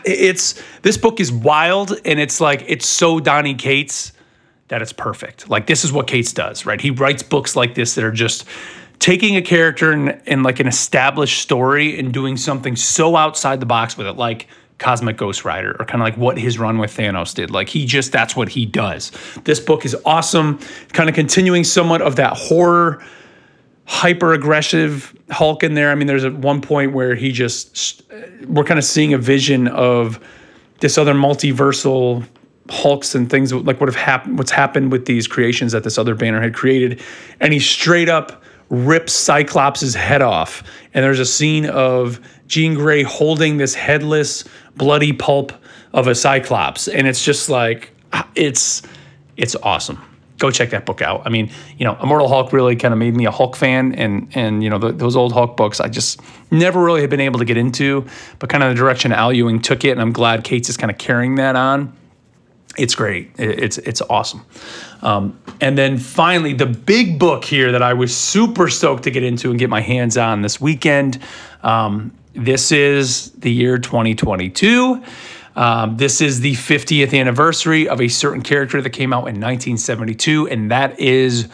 it's 0.05 0.62
this 0.81 0.97
book 0.97 1.19
is 1.19 1.31
wild 1.31 1.93
and 2.05 2.19
it's 2.19 2.41
like 2.41 2.63
it's 2.67 2.88
so 2.88 3.19
Donny 3.19 3.53
Cates 3.53 4.13
that 4.69 4.81
it's 4.81 4.93
perfect. 4.93 5.50
Like 5.50 5.67
this 5.67 5.83
is 5.83 5.91
what 5.91 6.07
Cates 6.07 6.33
does, 6.33 6.65
right? 6.65 6.79
He 6.79 6.89
writes 6.89 7.21
books 7.21 7.55
like 7.55 7.75
this 7.75 7.95
that 7.95 8.03
are 8.03 8.12
just 8.12 8.45
taking 9.03 9.36
a 9.36 9.41
character 9.41 9.91
and, 9.91 10.43
like 10.43 10.62
an 10.62 10.67
established 10.67 11.41
story 11.41 12.00
and 12.00 12.13
doing 12.13 12.38
something 12.38 12.74
so 12.77 13.17
outside 13.17 13.60
the 13.60 13.65
box 13.65 13.98
with 13.98 14.07
it, 14.07 14.13
like 14.13 14.48
Cosmic 14.77 15.17
Ghost 15.17 15.43
Rider, 15.43 15.75
or 15.77 15.83
kind 15.83 16.01
of 16.01 16.05
like 16.05 16.15
what 16.15 16.38
his 16.38 16.57
run 16.57 16.77
with 16.77 16.95
Thanos 16.95 17.36
did. 17.36 17.51
Like 17.51 17.67
he 17.67 17.86
just 17.86 18.13
that's 18.13 18.33
what 18.33 18.48
he 18.48 18.65
does. 18.65 19.12
This 19.43 19.60
book 19.60 19.83
is 19.83 19.93
awesome, 20.05 20.57
kind 20.93 21.10
of 21.10 21.15
continuing 21.15 21.65
somewhat 21.65 22.01
of 22.01 22.15
that 22.15 22.38
horror 22.38 23.03
hyper 23.83 24.31
aggressive 24.31 25.13
Hulk 25.29 25.63
in 25.63 25.74
there. 25.74 25.91
I 25.91 25.95
mean, 25.95 26.07
there's 26.07 26.24
at 26.24 26.36
one 26.36 26.62
point 26.62 26.93
where 26.93 27.13
he 27.13 27.33
just 27.33 28.03
we're 28.48 28.63
kind 28.63 28.77
of 28.77 28.86
seeing 28.86 29.13
a 29.13 29.17
vision 29.17 29.67
of 29.67 30.17
this 30.79 30.98
other 30.98 31.13
multiversal 31.13 32.25
Hulks 32.69 33.15
and 33.15 33.29
things 33.29 33.51
like 33.51 33.81
what 33.81 33.89
have 33.89 33.98
happened, 33.98 34.38
what's 34.38 34.51
happened 34.51 34.93
with 34.93 35.07
these 35.07 35.27
creations 35.27 35.74
that 35.74 35.83
this 35.83 35.98
other 35.98 36.15
banner 36.15 36.39
had 36.39 36.53
created, 36.53 37.01
and 37.41 37.51
he 37.51 37.60
straight 37.60 38.07
up 38.07 38.42
rips 38.73 39.13
Cyclops' 39.13 39.93
head 39.93 40.21
off. 40.21 40.63
And 40.93 41.03
there's 41.05 41.19
a 41.19 41.25
scene 41.25 41.65
of 41.65 42.19
Jean 42.47 42.73
Grey 42.73 43.03
holding 43.03 43.57
this 43.57 43.73
headless, 43.75 44.43
bloody 44.75 45.13
pulp 45.13 45.53
of 45.93 46.07
a 46.07 46.15
Cyclops, 46.15 46.87
and 46.87 47.07
it's 47.07 47.23
just 47.23 47.49
like 47.49 47.91
uh, 48.11 48.23
it's 48.35 48.81
it's 49.37 49.55
awesome 49.57 50.01
go 50.39 50.51
check 50.51 50.71
that 50.71 50.85
book 50.85 51.01
out. 51.01 51.21
I 51.25 51.29
mean, 51.29 51.49
you 51.77 51.85
know, 51.85 51.97
Immortal 52.03 52.27
Hulk 52.27 52.51
really 52.51 52.75
kind 52.75 52.93
of 52.93 52.97
made 52.97 53.15
me 53.15 53.25
a 53.25 53.31
Hulk 53.31 53.55
fan, 53.55 53.93
and 53.95 54.27
and 54.35 54.61
you 54.61 54.69
know 54.69 54.77
the, 54.77 54.91
those 54.91 55.15
old 55.15 55.31
Hulk 55.31 55.55
books 55.55 55.79
I 55.79 55.87
just 55.87 56.19
never 56.51 56.83
really 56.83 57.01
have 57.01 57.09
been 57.09 57.21
able 57.21 57.39
to 57.39 57.45
get 57.45 57.55
into, 57.55 58.05
but 58.39 58.49
kind 58.49 58.61
of 58.61 58.69
the 58.69 58.75
direction 58.75 59.13
Al 59.13 59.31
Ewing 59.31 59.61
took 59.61 59.85
it, 59.85 59.91
and 59.91 60.01
I'm 60.01 60.11
glad 60.11 60.43
Cates 60.43 60.69
is 60.69 60.75
kind 60.75 60.91
of 60.91 60.97
carrying 60.97 61.35
that 61.35 61.55
on. 61.55 61.95
It's 62.77 62.95
great. 62.95 63.31
It's 63.37 63.77
it's 63.77 64.01
awesome. 64.01 64.45
Um, 65.03 65.39
and 65.61 65.77
then 65.77 65.97
finally, 65.99 66.53
the 66.53 66.65
big 66.65 67.19
book 67.19 67.45
here 67.45 67.71
that 67.71 67.83
I 67.83 67.93
was 67.93 68.15
super 68.15 68.67
stoked 68.67 69.03
to 69.03 69.11
get 69.11 69.21
into 69.21 69.51
and 69.51 69.59
get 69.59 69.69
my 69.69 69.81
hands 69.81 70.17
on 70.17 70.41
this 70.41 70.59
weekend. 70.59 71.19
Um, 71.61 72.11
this 72.33 72.71
is 72.71 73.31
the 73.33 73.51
year 73.51 73.77
2022. 73.77 75.03
Um, 75.55 75.97
this 75.97 76.19
is 76.19 76.39
the 76.39 76.53
50th 76.53 77.17
anniversary 77.17 77.87
of 77.87 78.01
a 78.01 78.07
certain 78.07 78.41
character 78.41 78.81
that 78.81 78.89
came 78.89 79.13
out 79.13 79.27
in 79.27 79.39
1972, 79.39 80.47
and 80.47 80.71
that 80.71 80.99
is 80.99 81.47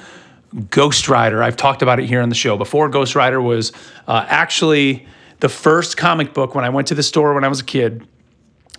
Ghost 0.70 1.10
Rider. 1.10 1.44
I've 1.44 1.58
talked 1.58 1.82
about 1.82 2.00
it 2.00 2.06
here 2.06 2.22
on 2.22 2.30
the 2.30 2.36
show 2.36 2.56
before. 2.56 2.88
Ghost 2.88 3.14
Rider 3.14 3.42
was 3.42 3.74
uh, 4.08 4.26
actually 4.28 5.06
the 5.42 5.50
first 5.50 5.98
comic 5.98 6.34
book 6.34 6.56
when 6.56 6.64
I 6.64 6.70
went 6.70 6.88
to 6.88 6.96
the 6.96 7.04
store 7.04 7.34
when 7.34 7.44
I 7.44 7.50
was 7.50 7.60
a 7.60 7.66
kid 7.66 8.08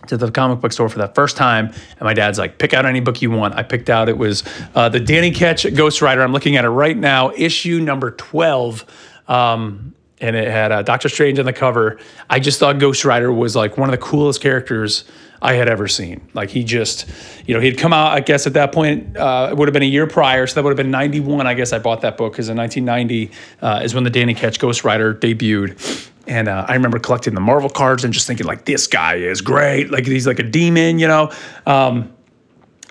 to 0.07 0.17
the 0.17 0.31
comic 0.31 0.61
book 0.61 0.73
store 0.73 0.89
for 0.89 0.99
that 0.99 1.15
first 1.15 1.37
time, 1.37 1.67
and 1.67 2.01
my 2.01 2.15
dad's 2.15 2.39
like, 2.39 2.59
"Pick 2.59 2.75
out 2.75 2.87
any 2.87 3.01
book 3.01 3.23
you 3.23 3.31
want." 3.31 3.55
I 3.55 3.63
picked 3.63 3.91
out 3.91 4.09
it 4.09 4.19
was 4.19 4.45
uh, 4.75 4.89
the 4.89 5.01
Danny 5.01 5.31
Ketch 5.31 5.73
Ghost 5.75 6.03
Rider. 6.03 6.23
I'm 6.23 6.33
looking 6.33 6.57
at 6.57 6.65
it 6.65 6.71
right 6.71 6.97
now, 6.97 7.33
issue 7.37 7.81
number 7.81 8.11
twelve. 8.11 8.85
Um, 9.29 9.95
and 10.21 10.37
it 10.37 10.49
had 10.49 10.71
uh, 10.71 10.83
Doctor 10.83 11.09
Strange 11.09 11.39
on 11.39 11.47
the 11.47 11.53
cover. 11.53 11.99
I 12.29 12.41
just 12.41 12.61
thought 12.61 12.79
Ghost 12.79 13.05
Rider 13.05 13.33
was 13.33 13.57
like 13.57 13.79
one 13.79 13.89
of 13.89 13.93
the 13.93 14.05
coolest 14.05 14.43
characters 14.43 15.05
I 15.43 15.55
had 15.55 15.69
ever 15.69 15.89
seen. 15.89 16.29
Like 16.35 16.51
he 16.51 16.65
just, 16.65 17.07
you 17.47 17.55
know, 17.55 17.61
he'd 17.61 17.79
come 17.79 17.93
out. 17.93 18.13
I 18.13 18.21
guess 18.21 18.47
at 18.47 18.53
that 18.55 18.73
point, 18.73 19.17
uh, 19.17 19.49
it 19.51 19.57
would 19.57 19.69
have 19.69 19.73
been 19.73 19.83
a 19.83 19.87
year 19.87 20.07
prior, 20.07 20.47
so 20.47 20.57
that 20.57 20.65
would 20.65 20.71
have 20.71 20.77
been 20.77 20.91
'91. 20.91 21.47
I 21.47 21.55
guess 21.55 21.73
I 21.73 21.79
bought 21.79 22.03
that 22.03 22.17
book 22.17 22.33
because 22.33 22.49
in 22.49 22.57
1990 22.57 23.31
uh, 23.63 23.81
is 23.83 23.95
when 23.95 24.05
the 24.05 24.11
Danny 24.11 24.35
Ketch 24.35 24.59
Ghost 24.59 24.85
Rider 24.85 25.15
debuted. 25.15 26.10
And 26.31 26.47
uh, 26.47 26.65
I 26.69 26.75
remember 26.75 27.01
collecting 27.01 27.35
the 27.35 27.41
Marvel 27.41 27.69
cards 27.69 28.05
and 28.05 28.15
just 28.15 28.29
thinking 28.29 28.47
like, 28.47 28.65
this 28.65 28.87
guy 28.87 29.17
is 29.17 29.41
great. 29.41 29.91
Like 29.91 30.07
he's 30.07 30.29
like 30.29 30.39
a 30.39 30.45
demon, 30.45 31.01
you 31.01 31.09
know. 31.09 31.33
Um, 31.67 32.15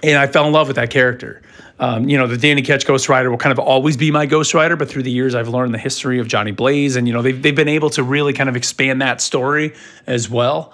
and 0.04 0.20
I 0.20 0.28
fell 0.28 0.46
in 0.46 0.52
love 0.52 0.68
with 0.68 0.76
that 0.76 0.90
character. 0.90 1.42
Um, 1.80 2.10
you 2.10 2.18
know, 2.18 2.28
the 2.28 2.36
Danny 2.36 2.62
Ketch 2.62 2.86
Ghost 2.86 3.08
Rider 3.08 3.32
will 3.32 3.38
kind 3.38 3.54
of 3.54 3.60
always 3.60 3.96
be 3.96 4.12
my 4.12 4.26
Ghost 4.26 4.54
Rider, 4.54 4.76
but 4.76 4.90
through 4.90 5.04
the 5.04 5.12
years, 5.12 5.36
I've 5.36 5.48
learned 5.48 5.74
the 5.74 5.78
history 5.80 6.20
of 6.20 6.28
Johnny 6.28 6.52
Blaze, 6.52 6.98
and 6.98 7.08
you 7.08 7.14
know, 7.14 7.22
they've 7.22 7.42
they've 7.42 7.56
been 7.56 7.70
able 7.70 7.90
to 7.92 8.04
really 8.04 8.34
kind 8.34 8.50
of 8.50 8.58
expand 8.58 9.02
that 9.02 9.22
story 9.22 9.74
as 10.06 10.30
well. 10.30 10.74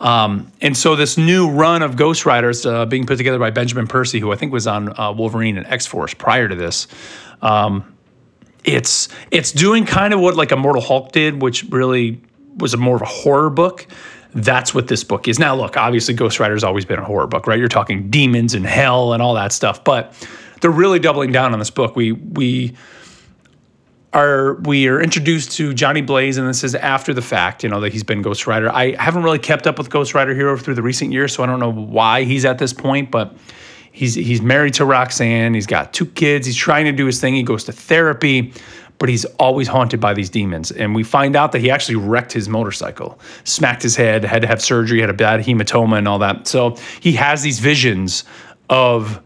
Um, 0.00 0.50
and 0.62 0.74
so 0.74 0.96
this 0.96 1.18
new 1.18 1.50
run 1.50 1.82
of 1.82 1.96
Ghost 1.96 2.24
Riders 2.24 2.64
uh, 2.64 2.86
being 2.86 3.04
put 3.04 3.18
together 3.18 3.38
by 3.38 3.50
Benjamin 3.50 3.86
Percy, 3.86 4.20
who 4.20 4.32
I 4.32 4.36
think 4.36 4.52
was 4.52 4.66
on 4.66 4.98
uh, 4.98 5.12
Wolverine 5.12 5.58
and 5.58 5.66
X 5.66 5.84
Force 5.86 6.14
prior 6.14 6.48
to 6.48 6.54
this. 6.54 6.86
Um, 7.42 7.95
it's 8.66 9.08
it's 9.30 9.52
doing 9.52 9.86
kind 9.86 10.12
of 10.12 10.20
what 10.20 10.36
like 10.36 10.52
Immortal 10.52 10.82
Hulk 10.82 11.12
did, 11.12 11.40
which 11.40 11.64
really 11.70 12.20
was 12.56 12.74
a 12.74 12.76
more 12.76 12.96
of 12.96 13.02
a 13.02 13.06
horror 13.06 13.48
book. 13.48 13.86
That's 14.34 14.74
what 14.74 14.88
this 14.88 15.02
book 15.02 15.28
is. 15.28 15.38
Now, 15.38 15.54
look, 15.54 15.78
obviously, 15.78 16.12
Ghost 16.12 16.38
Rider's 16.38 16.64
always 16.64 16.84
been 16.84 16.98
a 16.98 17.04
horror 17.04 17.26
book, 17.26 17.46
right? 17.46 17.58
You're 17.58 17.68
talking 17.68 18.10
demons 18.10 18.52
and 18.52 18.66
hell 18.66 19.14
and 19.14 19.22
all 19.22 19.34
that 19.34 19.52
stuff, 19.52 19.82
but 19.82 20.12
they're 20.60 20.70
really 20.70 20.98
doubling 20.98 21.32
down 21.32 21.52
on 21.52 21.58
this 21.58 21.70
book. 21.70 21.96
We 21.96 22.12
we 22.12 22.76
are 24.12 24.54
we 24.54 24.88
are 24.88 25.00
introduced 25.00 25.52
to 25.52 25.72
Johnny 25.72 26.02
Blaze, 26.02 26.36
and 26.36 26.48
this 26.48 26.64
is 26.64 26.74
after 26.74 27.14
the 27.14 27.22
fact, 27.22 27.62
you 27.62 27.68
know, 27.68 27.80
that 27.80 27.92
he's 27.92 28.04
been 28.04 28.20
Ghost 28.20 28.46
Rider. 28.46 28.70
I 28.70 28.94
haven't 28.96 29.22
really 29.22 29.38
kept 29.38 29.66
up 29.66 29.78
with 29.78 29.90
Ghost 29.90 30.12
Rider 30.12 30.34
Hero 30.34 30.56
through 30.56 30.74
the 30.74 30.82
recent 30.82 31.12
years, 31.12 31.32
so 31.32 31.42
I 31.42 31.46
don't 31.46 31.60
know 31.60 31.72
why 31.72 32.24
he's 32.24 32.44
at 32.44 32.58
this 32.58 32.72
point, 32.72 33.10
but 33.10 33.34
he's 33.96 34.14
he's 34.14 34.42
married 34.42 34.74
to 34.74 34.84
Roxanne. 34.84 35.54
He's 35.54 35.66
got 35.66 35.94
two 35.94 36.04
kids. 36.06 36.46
He's 36.46 36.56
trying 36.56 36.84
to 36.84 36.92
do 36.92 37.06
his 37.06 37.18
thing. 37.18 37.34
He 37.34 37.42
goes 37.42 37.64
to 37.64 37.72
therapy, 37.72 38.52
but 38.98 39.08
he's 39.08 39.24
always 39.40 39.68
haunted 39.68 40.00
by 40.00 40.12
these 40.12 40.28
demons. 40.28 40.70
And 40.70 40.94
we 40.94 41.02
find 41.02 41.34
out 41.34 41.52
that 41.52 41.60
he 41.60 41.70
actually 41.70 41.96
wrecked 41.96 42.30
his 42.30 42.46
motorcycle, 42.46 43.18
smacked 43.44 43.82
his 43.82 43.96
head, 43.96 44.22
had 44.22 44.42
to 44.42 44.48
have 44.48 44.60
surgery, 44.60 45.00
had 45.00 45.08
a 45.08 45.14
bad 45.14 45.40
hematoma, 45.40 45.96
and 45.96 46.06
all 46.06 46.18
that. 46.18 46.46
So 46.46 46.76
he 47.00 47.12
has 47.12 47.42
these 47.42 47.58
visions 47.58 48.24
of 48.68 49.20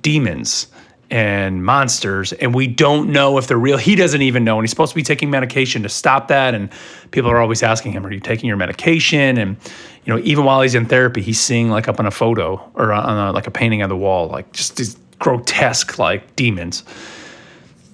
demons 0.00 0.68
and 1.10 1.64
monsters 1.64 2.32
and 2.34 2.54
we 2.54 2.66
don't 2.66 3.10
know 3.10 3.38
if 3.38 3.46
they're 3.46 3.56
real. 3.58 3.78
He 3.78 3.94
doesn't 3.94 4.20
even 4.20 4.44
know 4.44 4.58
and 4.58 4.64
he's 4.64 4.70
supposed 4.70 4.90
to 4.90 4.96
be 4.96 5.02
taking 5.02 5.30
medication 5.30 5.82
to 5.82 5.88
stop 5.88 6.28
that 6.28 6.54
and 6.54 6.70
people 7.12 7.30
are 7.30 7.38
always 7.38 7.62
asking 7.62 7.92
him 7.92 8.04
are 8.04 8.12
you 8.12 8.20
taking 8.20 8.46
your 8.46 8.58
medication? 8.58 9.38
And 9.38 9.56
you 10.04 10.12
know 10.12 10.20
even 10.22 10.44
while 10.44 10.60
he's 10.60 10.74
in 10.74 10.84
therapy 10.86 11.22
he's 11.22 11.40
seeing 11.40 11.70
like 11.70 11.88
up 11.88 11.98
on 11.98 12.06
a 12.06 12.10
photo 12.10 12.56
or 12.74 12.92
uh, 12.92 13.00
on 13.00 13.28
a, 13.28 13.32
like 13.32 13.46
a 13.46 13.50
painting 13.50 13.82
on 13.82 13.88
the 13.88 13.96
wall 13.96 14.28
like 14.28 14.52
just 14.52 14.76
these 14.76 14.96
grotesque 15.18 15.98
like 15.98 16.36
demons. 16.36 16.84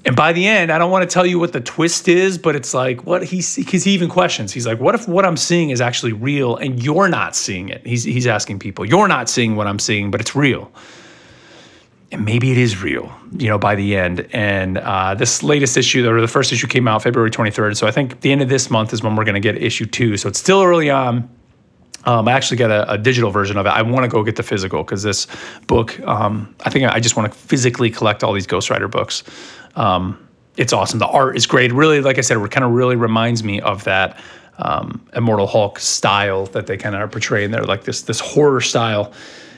And 0.05 0.17
by 0.17 0.33
the 0.33 0.47
end 0.49 0.73
i 0.73 0.79
don't 0.79 0.91
want 0.91 1.09
to 1.09 1.13
tell 1.13 1.25
you 1.25 1.39
what 1.39 1.53
the 1.53 1.61
twist 1.61 2.09
is 2.09 2.37
but 2.37 2.57
it's 2.57 2.75
like 2.75 3.07
what 3.07 3.23
he 3.23 3.43
because 3.57 3.85
he 3.85 3.93
even 3.93 4.09
questions. 4.09 4.53
He's 4.53 4.67
like 4.67 4.81
what 4.81 4.97
if 4.97 5.07
what 5.07 5.25
i'm 5.25 5.37
seeing 5.37 5.71
is 5.71 5.81
actually 5.81 6.13
real 6.13 6.57
and 6.57 6.83
you're 6.83 7.09
not 7.09 7.37
seeing 7.37 7.69
it? 7.69 7.87
He's, 7.87 8.03
he's 8.03 8.27
asking 8.27 8.59
people 8.59 8.85
you're 8.85 9.09
not 9.09 9.31
seeing 9.31 9.55
what 9.55 9.69
i'm 9.69 9.79
seeing 9.79 10.11
but 10.11 10.21
it's 10.21 10.35
real 10.35 10.73
and 12.15 12.25
maybe 12.25 12.53
it 12.53 12.59
is 12.59 12.83
real, 12.83 13.13
you 13.37 13.49
know, 13.49 13.59
by 13.59 13.75
the 13.75 13.97
end. 13.97 14.29
And 14.33 14.79
uh, 14.79 15.15
this 15.15 15.43
latest 15.43 15.77
issue, 15.77 16.09
or 16.09 16.21
the 16.21 16.29
first 16.29 16.53
issue 16.53 16.67
came 16.67 16.87
out 16.87 17.03
February 17.03 17.31
23rd. 17.31 17.77
So 17.77 17.87
I 17.87 17.91
think 17.91 18.21
the 18.21 18.31
end 18.31 18.41
of 18.41 18.49
this 18.49 18.71
month 18.71 18.93
is 18.93 19.03
when 19.03 19.17
we're 19.17 19.25
going 19.25 19.35
to 19.35 19.41
get 19.41 19.61
issue 19.61 19.85
two. 19.85 20.17
So 20.17 20.29
it's 20.29 20.39
still 20.39 20.63
early 20.63 20.91
on. 20.91 21.29
Um, 22.05 22.29
I 22.29 22.33
actually 22.33 22.59
got 22.59 22.71
a, 22.71 22.93
a, 22.93 22.99
digital 22.99 23.31
version 23.31 23.57
of 23.57 23.65
it. 23.65 23.71
I 23.71 23.81
want 23.81 24.05
to 24.05 24.09
go 24.09 24.23
get 24.23 24.37
the 24.37 24.43
physical 24.43 24.83
because 24.85 25.03
this 25.03 25.27
book, 25.67 25.99
um, 26.01 26.55
I 26.65 26.71
think 26.71 26.85
I 26.85 27.01
just 27.01 27.17
want 27.17 27.33
to 27.33 27.39
physically 27.39 27.91
collect 27.91 28.23
all 28.23 28.35
these 28.35 28.47
Ghost 28.47 28.69
Rider 28.69 28.89
books. 28.89 29.25
Um, 29.75 30.29
it's 30.57 30.73
awesome. 30.75 30.99
The 30.99 31.07
art 31.07 31.37
is 31.37 31.47
great. 31.47 31.73
Really, 31.73 32.03
like 32.03 32.19
I 32.19 32.21
said, 32.21 32.37
it 32.37 32.51
kind 32.51 32.65
of 32.65 32.73
really 32.73 32.95
reminds 32.95 33.43
me 33.43 33.61
of 33.63 33.85
that 33.85 34.21
um, 34.59 35.05
Immortal 35.15 35.47
Hulk 35.47 35.79
style 35.79 36.47
that 36.47 36.67
they 36.67 36.77
kind 36.77 36.95
of 36.95 37.01
are 37.01 37.09
portraying 37.09 37.51
there, 37.51 37.65
like 37.65 37.85
this 37.85 38.03
this 38.03 38.21
horror 38.21 38.61
style 38.61 39.13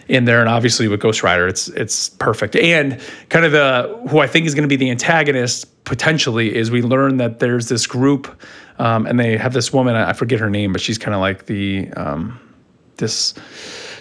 in 0.08 0.24
there, 0.24 0.40
and 0.40 0.48
obviously 0.48 0.88
with 0.88 1.00
Ghost 1.00 1.22
Rider, 1.22 1.46
it's 1.46 1.68
it's 1.68 2.10
perfect. 2.10 2.54
And 2.56 3.00
kind 3.28 3.44
of 3.44 3.52
the 3.52 4.06
who 4.08 4.18
I 4.18 4.26
think 4.26 4.46
is 4.46 4.54
going 4.54 4.62
to 4.62 4.68
be 4.68 4.76
the 4.76 4.90
antagonist 4.90 5.84
potentially 5.84 6.54
is 6.54 6.70
we 6.70 6.82
learn 6.82 7.16
that 7.16 7.38
there's 7.40 7.68
this 7.68 7.86
group, 7.86 8.40
um, 8.78 9.06
and 9.06 9.18
they 9.18 9.36
have 9.36 9.52
this 9.52 9.72
woman. 9.72 9.96
I 9.96 10.12
forget 10.12 10.38
her 10.40 10.50
name, 10.50 10.72
but 10.72 10.80
she's 10.80 10.98
kind 10.98 11.14
of 11.14 11.20
like 11.20 11.46
the 11.46 11.90
um, 11.96 12.38
this. 12.98 13.34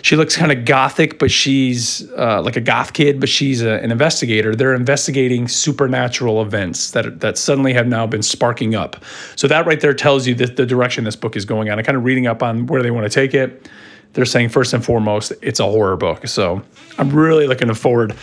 She 0.03 0.15
looks 0.15 0.37
kind 0.37 0.51
of 0.51 0.65
gothic, 0.65 1.17
but 1.17 1.31
she's 1.31 2.07
uh, 2.11 2.39
like 2.39 2.55
a 2.55 2.61
goth 2.61 2.93
kid, 2.93 3.19
but 3.19 3.27
she's 3.27 3.63
a, 3.63 3.81
an 3.81 3.91
investigator. 3.91 4.53
They're 4.53 4.75
investigating 4.75 5.47
supernatural 5.47 6.43
events 6.43 6.91
that 6.91 7.21
that 7.21 7.39
suddenly 7.39 7.73
have 7.73 7.87
now 7.87 8.05
been 8.05 8.21
sparking 8.21 8.75
up. 8.75 9.03
So 9.35 9.47
that 9.47 9.65
right 9.65 9.79
there 9.79 9.95
tells 9.95 10.27
you 10.27 10.35
that 10.35 10.57
the 10.57 10.67
direction 10.67 11.03
this 11.05 11.15
book 11.15 11.35
is 11.35 11.45
going 11.45 11.71
on. 11.71 11.79
I'm 11.79 11.85
kind 11.85 11.97
of 11.97 12.03
reading 12.03 12.27
up 12.27 12.43
on 12.43 12.67
where 12.67 12.83
they 12.83 12.91
want 12.91 13.05
to 13.05 13.09
take 13.09 13.33
it 13.33 13.67
they're 14.15 14.25
saying 14.25 14.49
first 14.49 14.73
and 14.73 14.83
foremost 14.83 15.31
it's 15.41 15.59
a 15.59 15.65
horror 15.65 15.95
book. 15.95 16.27
So 16.27 16.63
I'm 16.97 17.11
really 17.11 17.47
looking 17.47 17.71
forward 17.73 18.15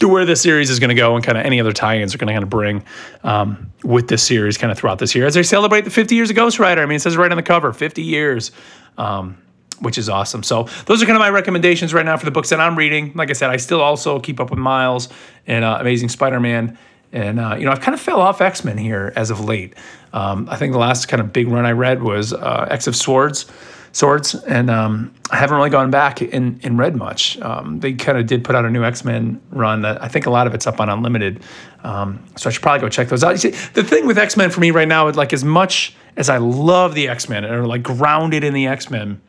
to 0.00 0.08
where 0.08 0.24
this 0.24 0.42
series 0.42 0.68
is 0.68 0.78
going 0.78 0.90
to 0.90 0.94
go 0.94 1.16
and 1.16 1.24
kind 1.24 1.38
of 1.38 1.46
any 1.46 1.60
other 1.60 1.72
tie-ins 1.72 2.14
are 2.14 2.18
going 2.18 2.28
to 2.28 2.34
kind 2.34 2.42
of 2.42 2.50
bring 2.50 2.84
um, 3.24 3.72
with 3.82 4.08
this 4.08 4.22
series 4.22 4.58
kind 4.58 4.70
of 4.70 4.78
throughout 4.78 4.98
this 4.98 5.14
year 5.14 5.26
as 5.26 5.34
they 5.34 5.42
celebrate 5.42 5.82
the 5.82 5.90
50 5.90 6.14
years 6.14 6.30
of 6.30 6.36
Ghost 6.36 6.58
Rider. 6.58 6.82
I 6.82 6.86
mean, 6.86 6.96
it 6.96 7.00
says 7.00 7.16
right 7.16 7.30
on 7.30 7.36
the 7.36 7.42
cover, 7.42 7.72
50 7.72 8.02
years. 8.02 8.50
Um, 8.96 9.38
which 9.80 9.96
is 9.96 10.08
awesome. 10.08 10.42
So 10.42 10.64
those 10.86 11.00
are 11.00 11.06
kind 11.06 11.14
of 11.14 11.20
my 11.20 11.30
recommendations 11.30 11.94
right 11.94 12.04
now 12.04 12.16
for 12.16 12.24
the 12.24 12.32
books 12.32 12.48
that 12.48 12.58
I'm 12.58 12.76
reading. 12.76 13.12
Like 13.14 13.30
I 13.30 13.32
said, 13.32 13.50
I 13.50 13.58
still 13.58 13.80
also 13.80 14.18
keep 14.18 14.40
up 14.40 14.50
with 14.50 14.58
Miles 14.58 15.08
and 15.46 15.64
uh, 15.64 15.78
Amazing 15.80 16.08
Spider-Man, 16.08 16.76
and 17.12 17.38
uh, 17.38 17.54
you 17.56 17.64
know 17.64 17.70
I've 17.70 17.80
kind 17.80 17.94
of 17.94 18.00
fell 18.00 18.20
off 18.20 18.40
X 18.40 18.64
Men 18.64 18.76
here 18.76 19.12
as 19.14 19.30
of 19.30 19.38
late. 19.44 19.74
Um, 20.12 20.48
I 20.50 20.56
think 20.56 20.72
the 20.72 20.80
last 20.80 21.06
kind 21.06 21.20
of 21.20 21.32
big 21.32 21.46
run 21.46 21.64
I 21.64 21.70
read 21.70 22.02
was 22.02 22.32
uh, 22.32 22.66
X 22.68 22.88
of 22.88 22.96
Swords 22.96 23.46
swords, 23.92 24.34
and 24.34 24.70
um, 24.70 25.14
I 25.30 25.36
haven't 25.36 25.56
really 25.56 25.70
gone 25.70 25.90
back 25.90 26.20
and, 26.20 26.60
and 26.64 26.78
read 26.78 26.96
much. 26.96 27.38
Um, 27.40 27.80
they 27.80 27.92
kind 27.94 28.18
of 28.18 28.26
did 28.26 28.44
put 28.44 28.54
out 28.54 28.64
a 28.64 28.70
new 28.70 28.84
X 28.84 29.04
Men 29.04 29.40
run 29.50 29.82
that 29.82 30.02
I 30.02 30.08
think 30.08 30.26
a 30.26 30.30
lot 30.30 30.46
of 30.46 30.54
it's 30.54 30.66
up 30.66 30.80
on 30.80 30.88
Unlimited, 30.88 31.42
um, 31.84 32.24
so 32.36 32.48
I 32.48 32.52
should 32.52 32.62
probably 32.62 32.80
go 32.80 32.88
check 32.88 33.08
those 33.08 33.24
out. 33.24 33.38
See, 33.38 33.50
the 33.50 33.84
thing 33.84 34.06
with 34.06 34.18
X 34.18 34.36
Men 34.36 34.50
for 34.50 34.60
me 34.60 34.70
right 34.70 34.88
now, 34.88 35.08
is 35.08 35.16
like 35.16 35.32
as 35.32 35.44
much 35.44 35.94
as 36.16 36.28
I 36.28 36.38
love 36.38 36.94
the 36.94 37.08
X 37.08 37.28
Men 37.28 37.44
and 37.44 37.54
are 37.54 37.66
like 37.66 37.82
grounded 37.82 38.44
in 38.44 38.54
the 38.54 38.66
X 38.66 38.90
Men, 38.90 39.20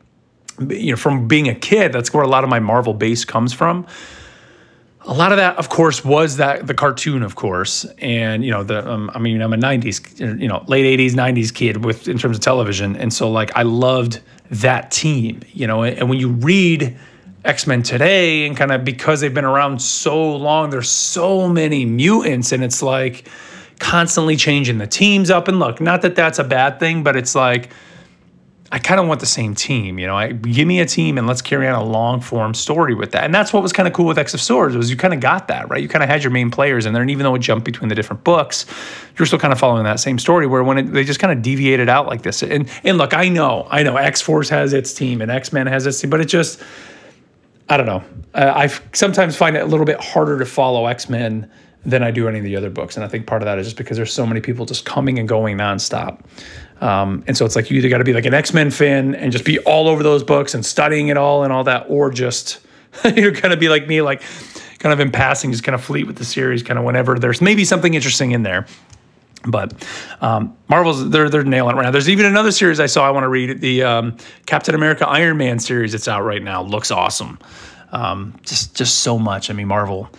you 0.69 0.91
know, 0.91 0.97
from 0.97 1.27
being 1.27 1.47
a 1.47 1.55
kid, 1.55 1.93
that's 1.93 2.13
where 2.13 2.23
a 2.23 2.27
lot 2.27 2.43
of 2.43 2.49
my 2.49 2.59
Marvel 2.59 2.93
base 2.93 3.25
comes 3.25 3.53
from 3.53 3.85
a 5.03 5.13
lot 5.13 5.31
of 5.31 5.37
that, 5.37 5.57
of 5.57 5.69
course, 5.69 6.03
was 6.03 6.37
that 6.37 6.67
the 6.67 6.73
cartoon, 6.73 7.23
of 7.23 7.35
course, 7.35 7.85
and 7.99 8.43
you 8.43 8.51
know, 8.51 8.63
the 8.63 8.87
um, 8.89 9.09
I 9.13 9.19
mean, 9.19 9.41
I'm 9.41 9.53
a 9.53 9.57
'90s, 9.57 10.39
you 10.39 10.47
know, 10.47 10.63
late 10.67 10.99
'80s, 10.99 11.11
'90s 11.11 11.53
kid 11.53 11.85
with 11.85 12.07
in 12.07 12.17
terms 12.17 12.37
of 12.37 12.43
television, 12.43 12.95
and 12.95 13.13
so 13.13 13.31
like 13.31 13.55
I 13.55 13.63
loved 13.63 14.19
that 14.51 14.91
team, 14.91 15.41
you 15.53 15.67
know, 15.67 15.83
and 15.83 16.09
when 16.09 16.19
you 16.19 16.29
read 16.29 16.97
X 17.45 17.65
Men 17.65 17.81
today, 17.81 18.45
and 18.45 18.57
kind 18.57 18.71
of 18.71 18.83
because 18.83 19.21
they've 19.21 19.33
been 19.33 19.45
around 19.45 19.81
so 19.81 20.35
long, 20.35 20.69
there's 20.69 20.89
so 20.89 21.47
many 21.47 21.85
mutants, 21.85 22.51
and 22.51 22.63
it's 22.63 22.81
like 22.81 23.27
constantly 23.79 24.35
changing 24.35 24.77
the 24.77 24.87
teams 24.87 25.31
up. 25.31 25.47
And 25.47 25.59
look, 25.59 25.79
not 25.79 26.01
that 26.01 26.15
that's 26.15 26.39
a 26.39 26.43
bad 26.43 26.79
thing, 26.79 27.03
but 27.03 27.15
it's 27.15 27.35
like 27.35 27.69
I 28.71 28.77
kind 28.77 28.99
of 28.99 29.07
want 29.07 29.19
the 29.19 29.25
same 29.25 29.55
team, 29.55 29.97
you 29.97 30.05
know. 30.05 30.15
I 30.15 30.31
give 30.31 30.67
me 30.67 30.79
a 30.79 30.85
team 30.85 31.17
and 31.17 31.25
let's 31.25 31.41
carry 31.41 31.67
on 31.67 31.73
a 31.73 31.83
long 31.83 32.21
form 32.21 32.53
story 32.53 32.93
with 32.93 33.11
that. 33.13 33.23
And 33.23 33.33
that's 33.33 33.51
what 33.51 33.63
was 33.63 33.73
kind 33.73 33.87
of 33.87 33.93
cool 33.93 34.05
with 34.05 34.19
X 34.19 34.35
of 34.35 34.41
Swords 34.41 34.75
was 34.75 34.91
you 34.91 34.97
kind 34.97 35.13
of 35.13 35.19
got 35.19 35.47
that, 35.47 35.67
right? 35.69 35.81
You 35.81 35.87
kind 35.87 36.03
of 36.03 36.09
had 36.09 36.23
your 36.23 36.29
main 36.29 36.51
players 36.51 36.85
in 36.85 36.93
there, 36.93 37.01
and 37.01 37.09
even 37.09 37.23
though 37.23 37.33
it 37.33 37.39
jumped 37.39 37.65
between 37.65 37.89
the 37.89 37.95
different 37.95 38.23
books, 38.23 38.67
you're 39.17 39.25
still 39.25 39.39
kind 39.39 39.51
of 39.51 39.59
following 39.59 39.83
that 39.85 39.99
same 39.99 40.19
story. 40.19 40.45
Where 40.45 40.63
when 40.63 40.77
it, 40.77 40.83
they 40.93 41.03
just 41.03 41.19
kind 41.19 41.33
of 41.33 41.41
deviated 41.41 41.89
out 41.89 42.05
like 42.05 42.21
this, 42.21 42.43
and 42.43 42.69
and 42.83 42.99
look, 42.99 43.13
I 43.13 43.27
know, 43.29 43.67
I 43.71 43.81
know, 43.81 43.97
X 43.97 44.21
Force 44.21 44.49
has 44.49 44.73
its 44.73 44.93
team 44.93 45.21
and 45.21 45.31
X 45.31 45.51
Men 45.51 45.65
has 45.65 45.87
its 45.87 45.99
team, 45.99 46.11
but 46.11 46.21
it 46.21 46.25
just, 46.25 46.61
I 47.69 47.77
don't 47.77 47.87
know. 47.87 48.03
Uh, 48.35 48.53
I 48.55 48.67
sometimes 48.93 49.35
find 49.35 49.55
it 49.55 49.61
a 49.61 49.65
little 49.65 49.85
bit 49.85 49.99
harder 49.99 50.37
to 50.37 50.45
follow 50.45 50.85
X 50.85 51.09
Men 51.09 51.49
than 51.85 52.03
I 52.03 52.11
do 52.11 52.27
any 52.27 52.39
of 52.39 52.43
the 52.43 52.55
other 52.55 52.69
books. 52.69 52.97
And 52.97 53.03
I 53.03 53.07
think 53.07 53.25
part 53.25 53.41
of 53.41 53.45
that 53.45 53.57
is 53.57 53.67
just 53.67 53.77
because 53.77 53.97
there's 53.97 54.13
so 54.13 54.25
many 54.25 54.41
people 54.41 54.65
just 54.65 54.85
coming 54.85 55.17
and 55.17 55.27
going 55.27 55.57
nonstop. 55.57 56.19
Um, 56.81 57.23
and 57.27 57.35
so 57.35 57.45
it's 57.45 57.55
like 57.55 57.69
you 57.69 57.77
either 57.77 57.89
got 57.89 57.97
to 57.99 58.03
be 58.03 58.13
like 58.13 58.25
an 58.25 58.33
X 58.33 58.53
Men 58.53 58.71
fan 58.71 59.15
and 59.15 59.31
just 59.31 59.45
be 59.45 59.59
all 59.59 59.87
over 59.87 60.03
those 60.03 60.23
books 60.23 60.53
and 60.53 60.65
studying 60.65 61.07
it 61.07 61.17
all 61.17 61.43
and 61.43 61.51
all 61.51 61.63
that, 61.65 61.85
or 61.89 62.09
just 62.09 62.59
you're 63.15 63.31
going 63.31 63.51
to 63.51 63.57
be 63.57 63.69
like 63.69 63.87
me, 63.87 64.01
like 64.01 64.21
kind 64.79 64.93
of 64.93 64.99
in 64.99 65.11
passing, 65.11 65.51
just 65.51 65.63
kind 65.63 65.75
of 65.75 65.83
fleet 65.83 66.07
with 66.07 66.17
the 66.17 66.25
series, 66.25 66.63
kind 66.63 66.79
of 66.79 66.85
whenever 66.85 67.19
there's 67.19 67.41
maybe 67.41 67.65
something 67.65 67.93
interesting 67.93 68.31
in 68.31 68.43
there. 68.43 68.65
But 69.45 69.73
um, 70.21 70.55
Marvel's 70.67 71.09
they're 71.09 71.29
they're 71.29 71.43
nailing 71.43 71.75
it 71.75 71.77
right 71.77 71.85
now. 71.85 71.91
There's 71.91 72.09
even 72.09 72.25
another 72.25 72.51
series 72.51 72.79
I 72.79 72.87
saw 72.87 73.07
I 73.07 73.11
want 73.11 73.23
to 73.23 73.29
read 73.29 73.61
the 73.61 73.83
um, 73.83 74.17
Captain 74.45 74.75
America 74.75 75.07
Iron 75.07 75.37
Man 75.37 75.59
series. 75.59 75.93
It's 75.93 76.09
out 76.09 76.23
right 76.23 76.43
now. 76.43 76.61
Looks 76.61 76.91
awesome. 76.91 77.39
Um, 77.91 78.37
just 78.43 78.75
just 78.75 78.99
so 78.99 79.17
much. 79.17 79.49
I 79.49 79.53
mean 79.53 79.67
Marvel 79.67 80.09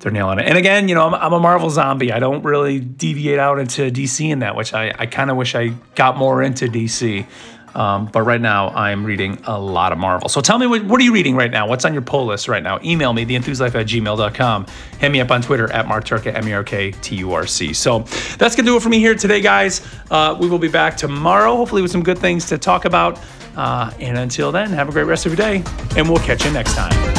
they're 0.00 0.12
nailing 0.12 0.38
it. 0.38 0.46
And 0.46 0.56
again, 0.56 0.88
you 0.88 0.94
know, 0.94 1.06
I'm, 1.06 1.14
I'm, 1.14 1.32
a 1.32 1.40
Marvel 1.40 1.70
zombie. 1.70 2.12
I 2.12 2.18
don't 2.18 2.44
really 2.44 2.80
deviate 2.80 3.38
out 3.38 3.58
into 3.58 3.90
DC 3.90 4.28
in 4.28 4.40
that, 4.40 4.54
which 4.56 4.72
I, 4.74 4.94
I 4.96 5.06
kind 5.06 5.30
of 5.30 5.36
wish 5.36 5.54
I 5.54 5.68
got 5.94 6.16
more 6.16 6.42
into 6.42 6.66
DC. 6.66 7.26
Um, 7.74 8.06
but 8.06 8.22
right 8.22 8.40
now, 8.40 8.70
I'm 8.70 9.04
reading 9.04 9.38
a 9.44 9.58
lot 9.58 9.92
of 9.92 9.98
Marvel. 9.98 10.28
So 10.28 10.40
tell 10.40 10.58
me, 10.58 10.66
what, 10.66 10.84
what 10.84 11.00
are 11.00 11.04
you 11.04 11.12
reading 11.12 11.36
right 11.36 11.50
now? 11.50 11.68
What's 11.68 11.84
on 11.84 11.92
your 11.92 12.02
pull 12.02 12.26
list 12.26 12.48
right 12.48 12.62
now? 12.62 12.78
Email 12.82 13.12
me, 13.12 13.24
theenthuslife 13.24 13.74
at 13.74 13.86
gmail.com. 13.86 14.66
Hit 14.98 15.12
me 15.12 15.20
up 15.20 15.30
on 15.30 15.42
Twitter 15.42 15.70
at 15.72 15.86
markturca, 15.86 16.34
M-E-R-K-T-U-R-C. 16.34 17.72
So 17.74 18.00
that's 18.00 18.56
going 18.56 18.64
to 18.64 18.72
do 18.72 18.76
it 18.76 18.82
for 18.82 18.88
me 18.88 18.98
here 18.98 19.14
today, 19.14 19.40
guys. 19.40 19.86
Uh, 20.10 20.36
we 20.40 20.48
will 20.48 20.58
be 20.58 20.68
back 20.68 20.96
tomorrow, 20.96 21.56
hopefully 21.56 21.82
with 21.82 21.90
some 21.90 22.02
good 22.02 22.18
things 22.18 22.46
to 22.46 22.58
talk 22.58 22.84
about. 22.84 23.20
Uh, 23.56 23.90
and 23.98 24.18
until 24.18 24.50
then, 24.50 24.70
have 24.70 24.88
a 24.88 24.92
great 24.92 25.04
rest 25.04 25.26
of 25.26 25.32
your 25.32 25.36
day, 25.36 25.62
and 25.96 26.08
we'll 26.08 26.18
catch 26.18 26.44
you 26.44 26.52
next 26.52 26.74
time. 26.74 27.17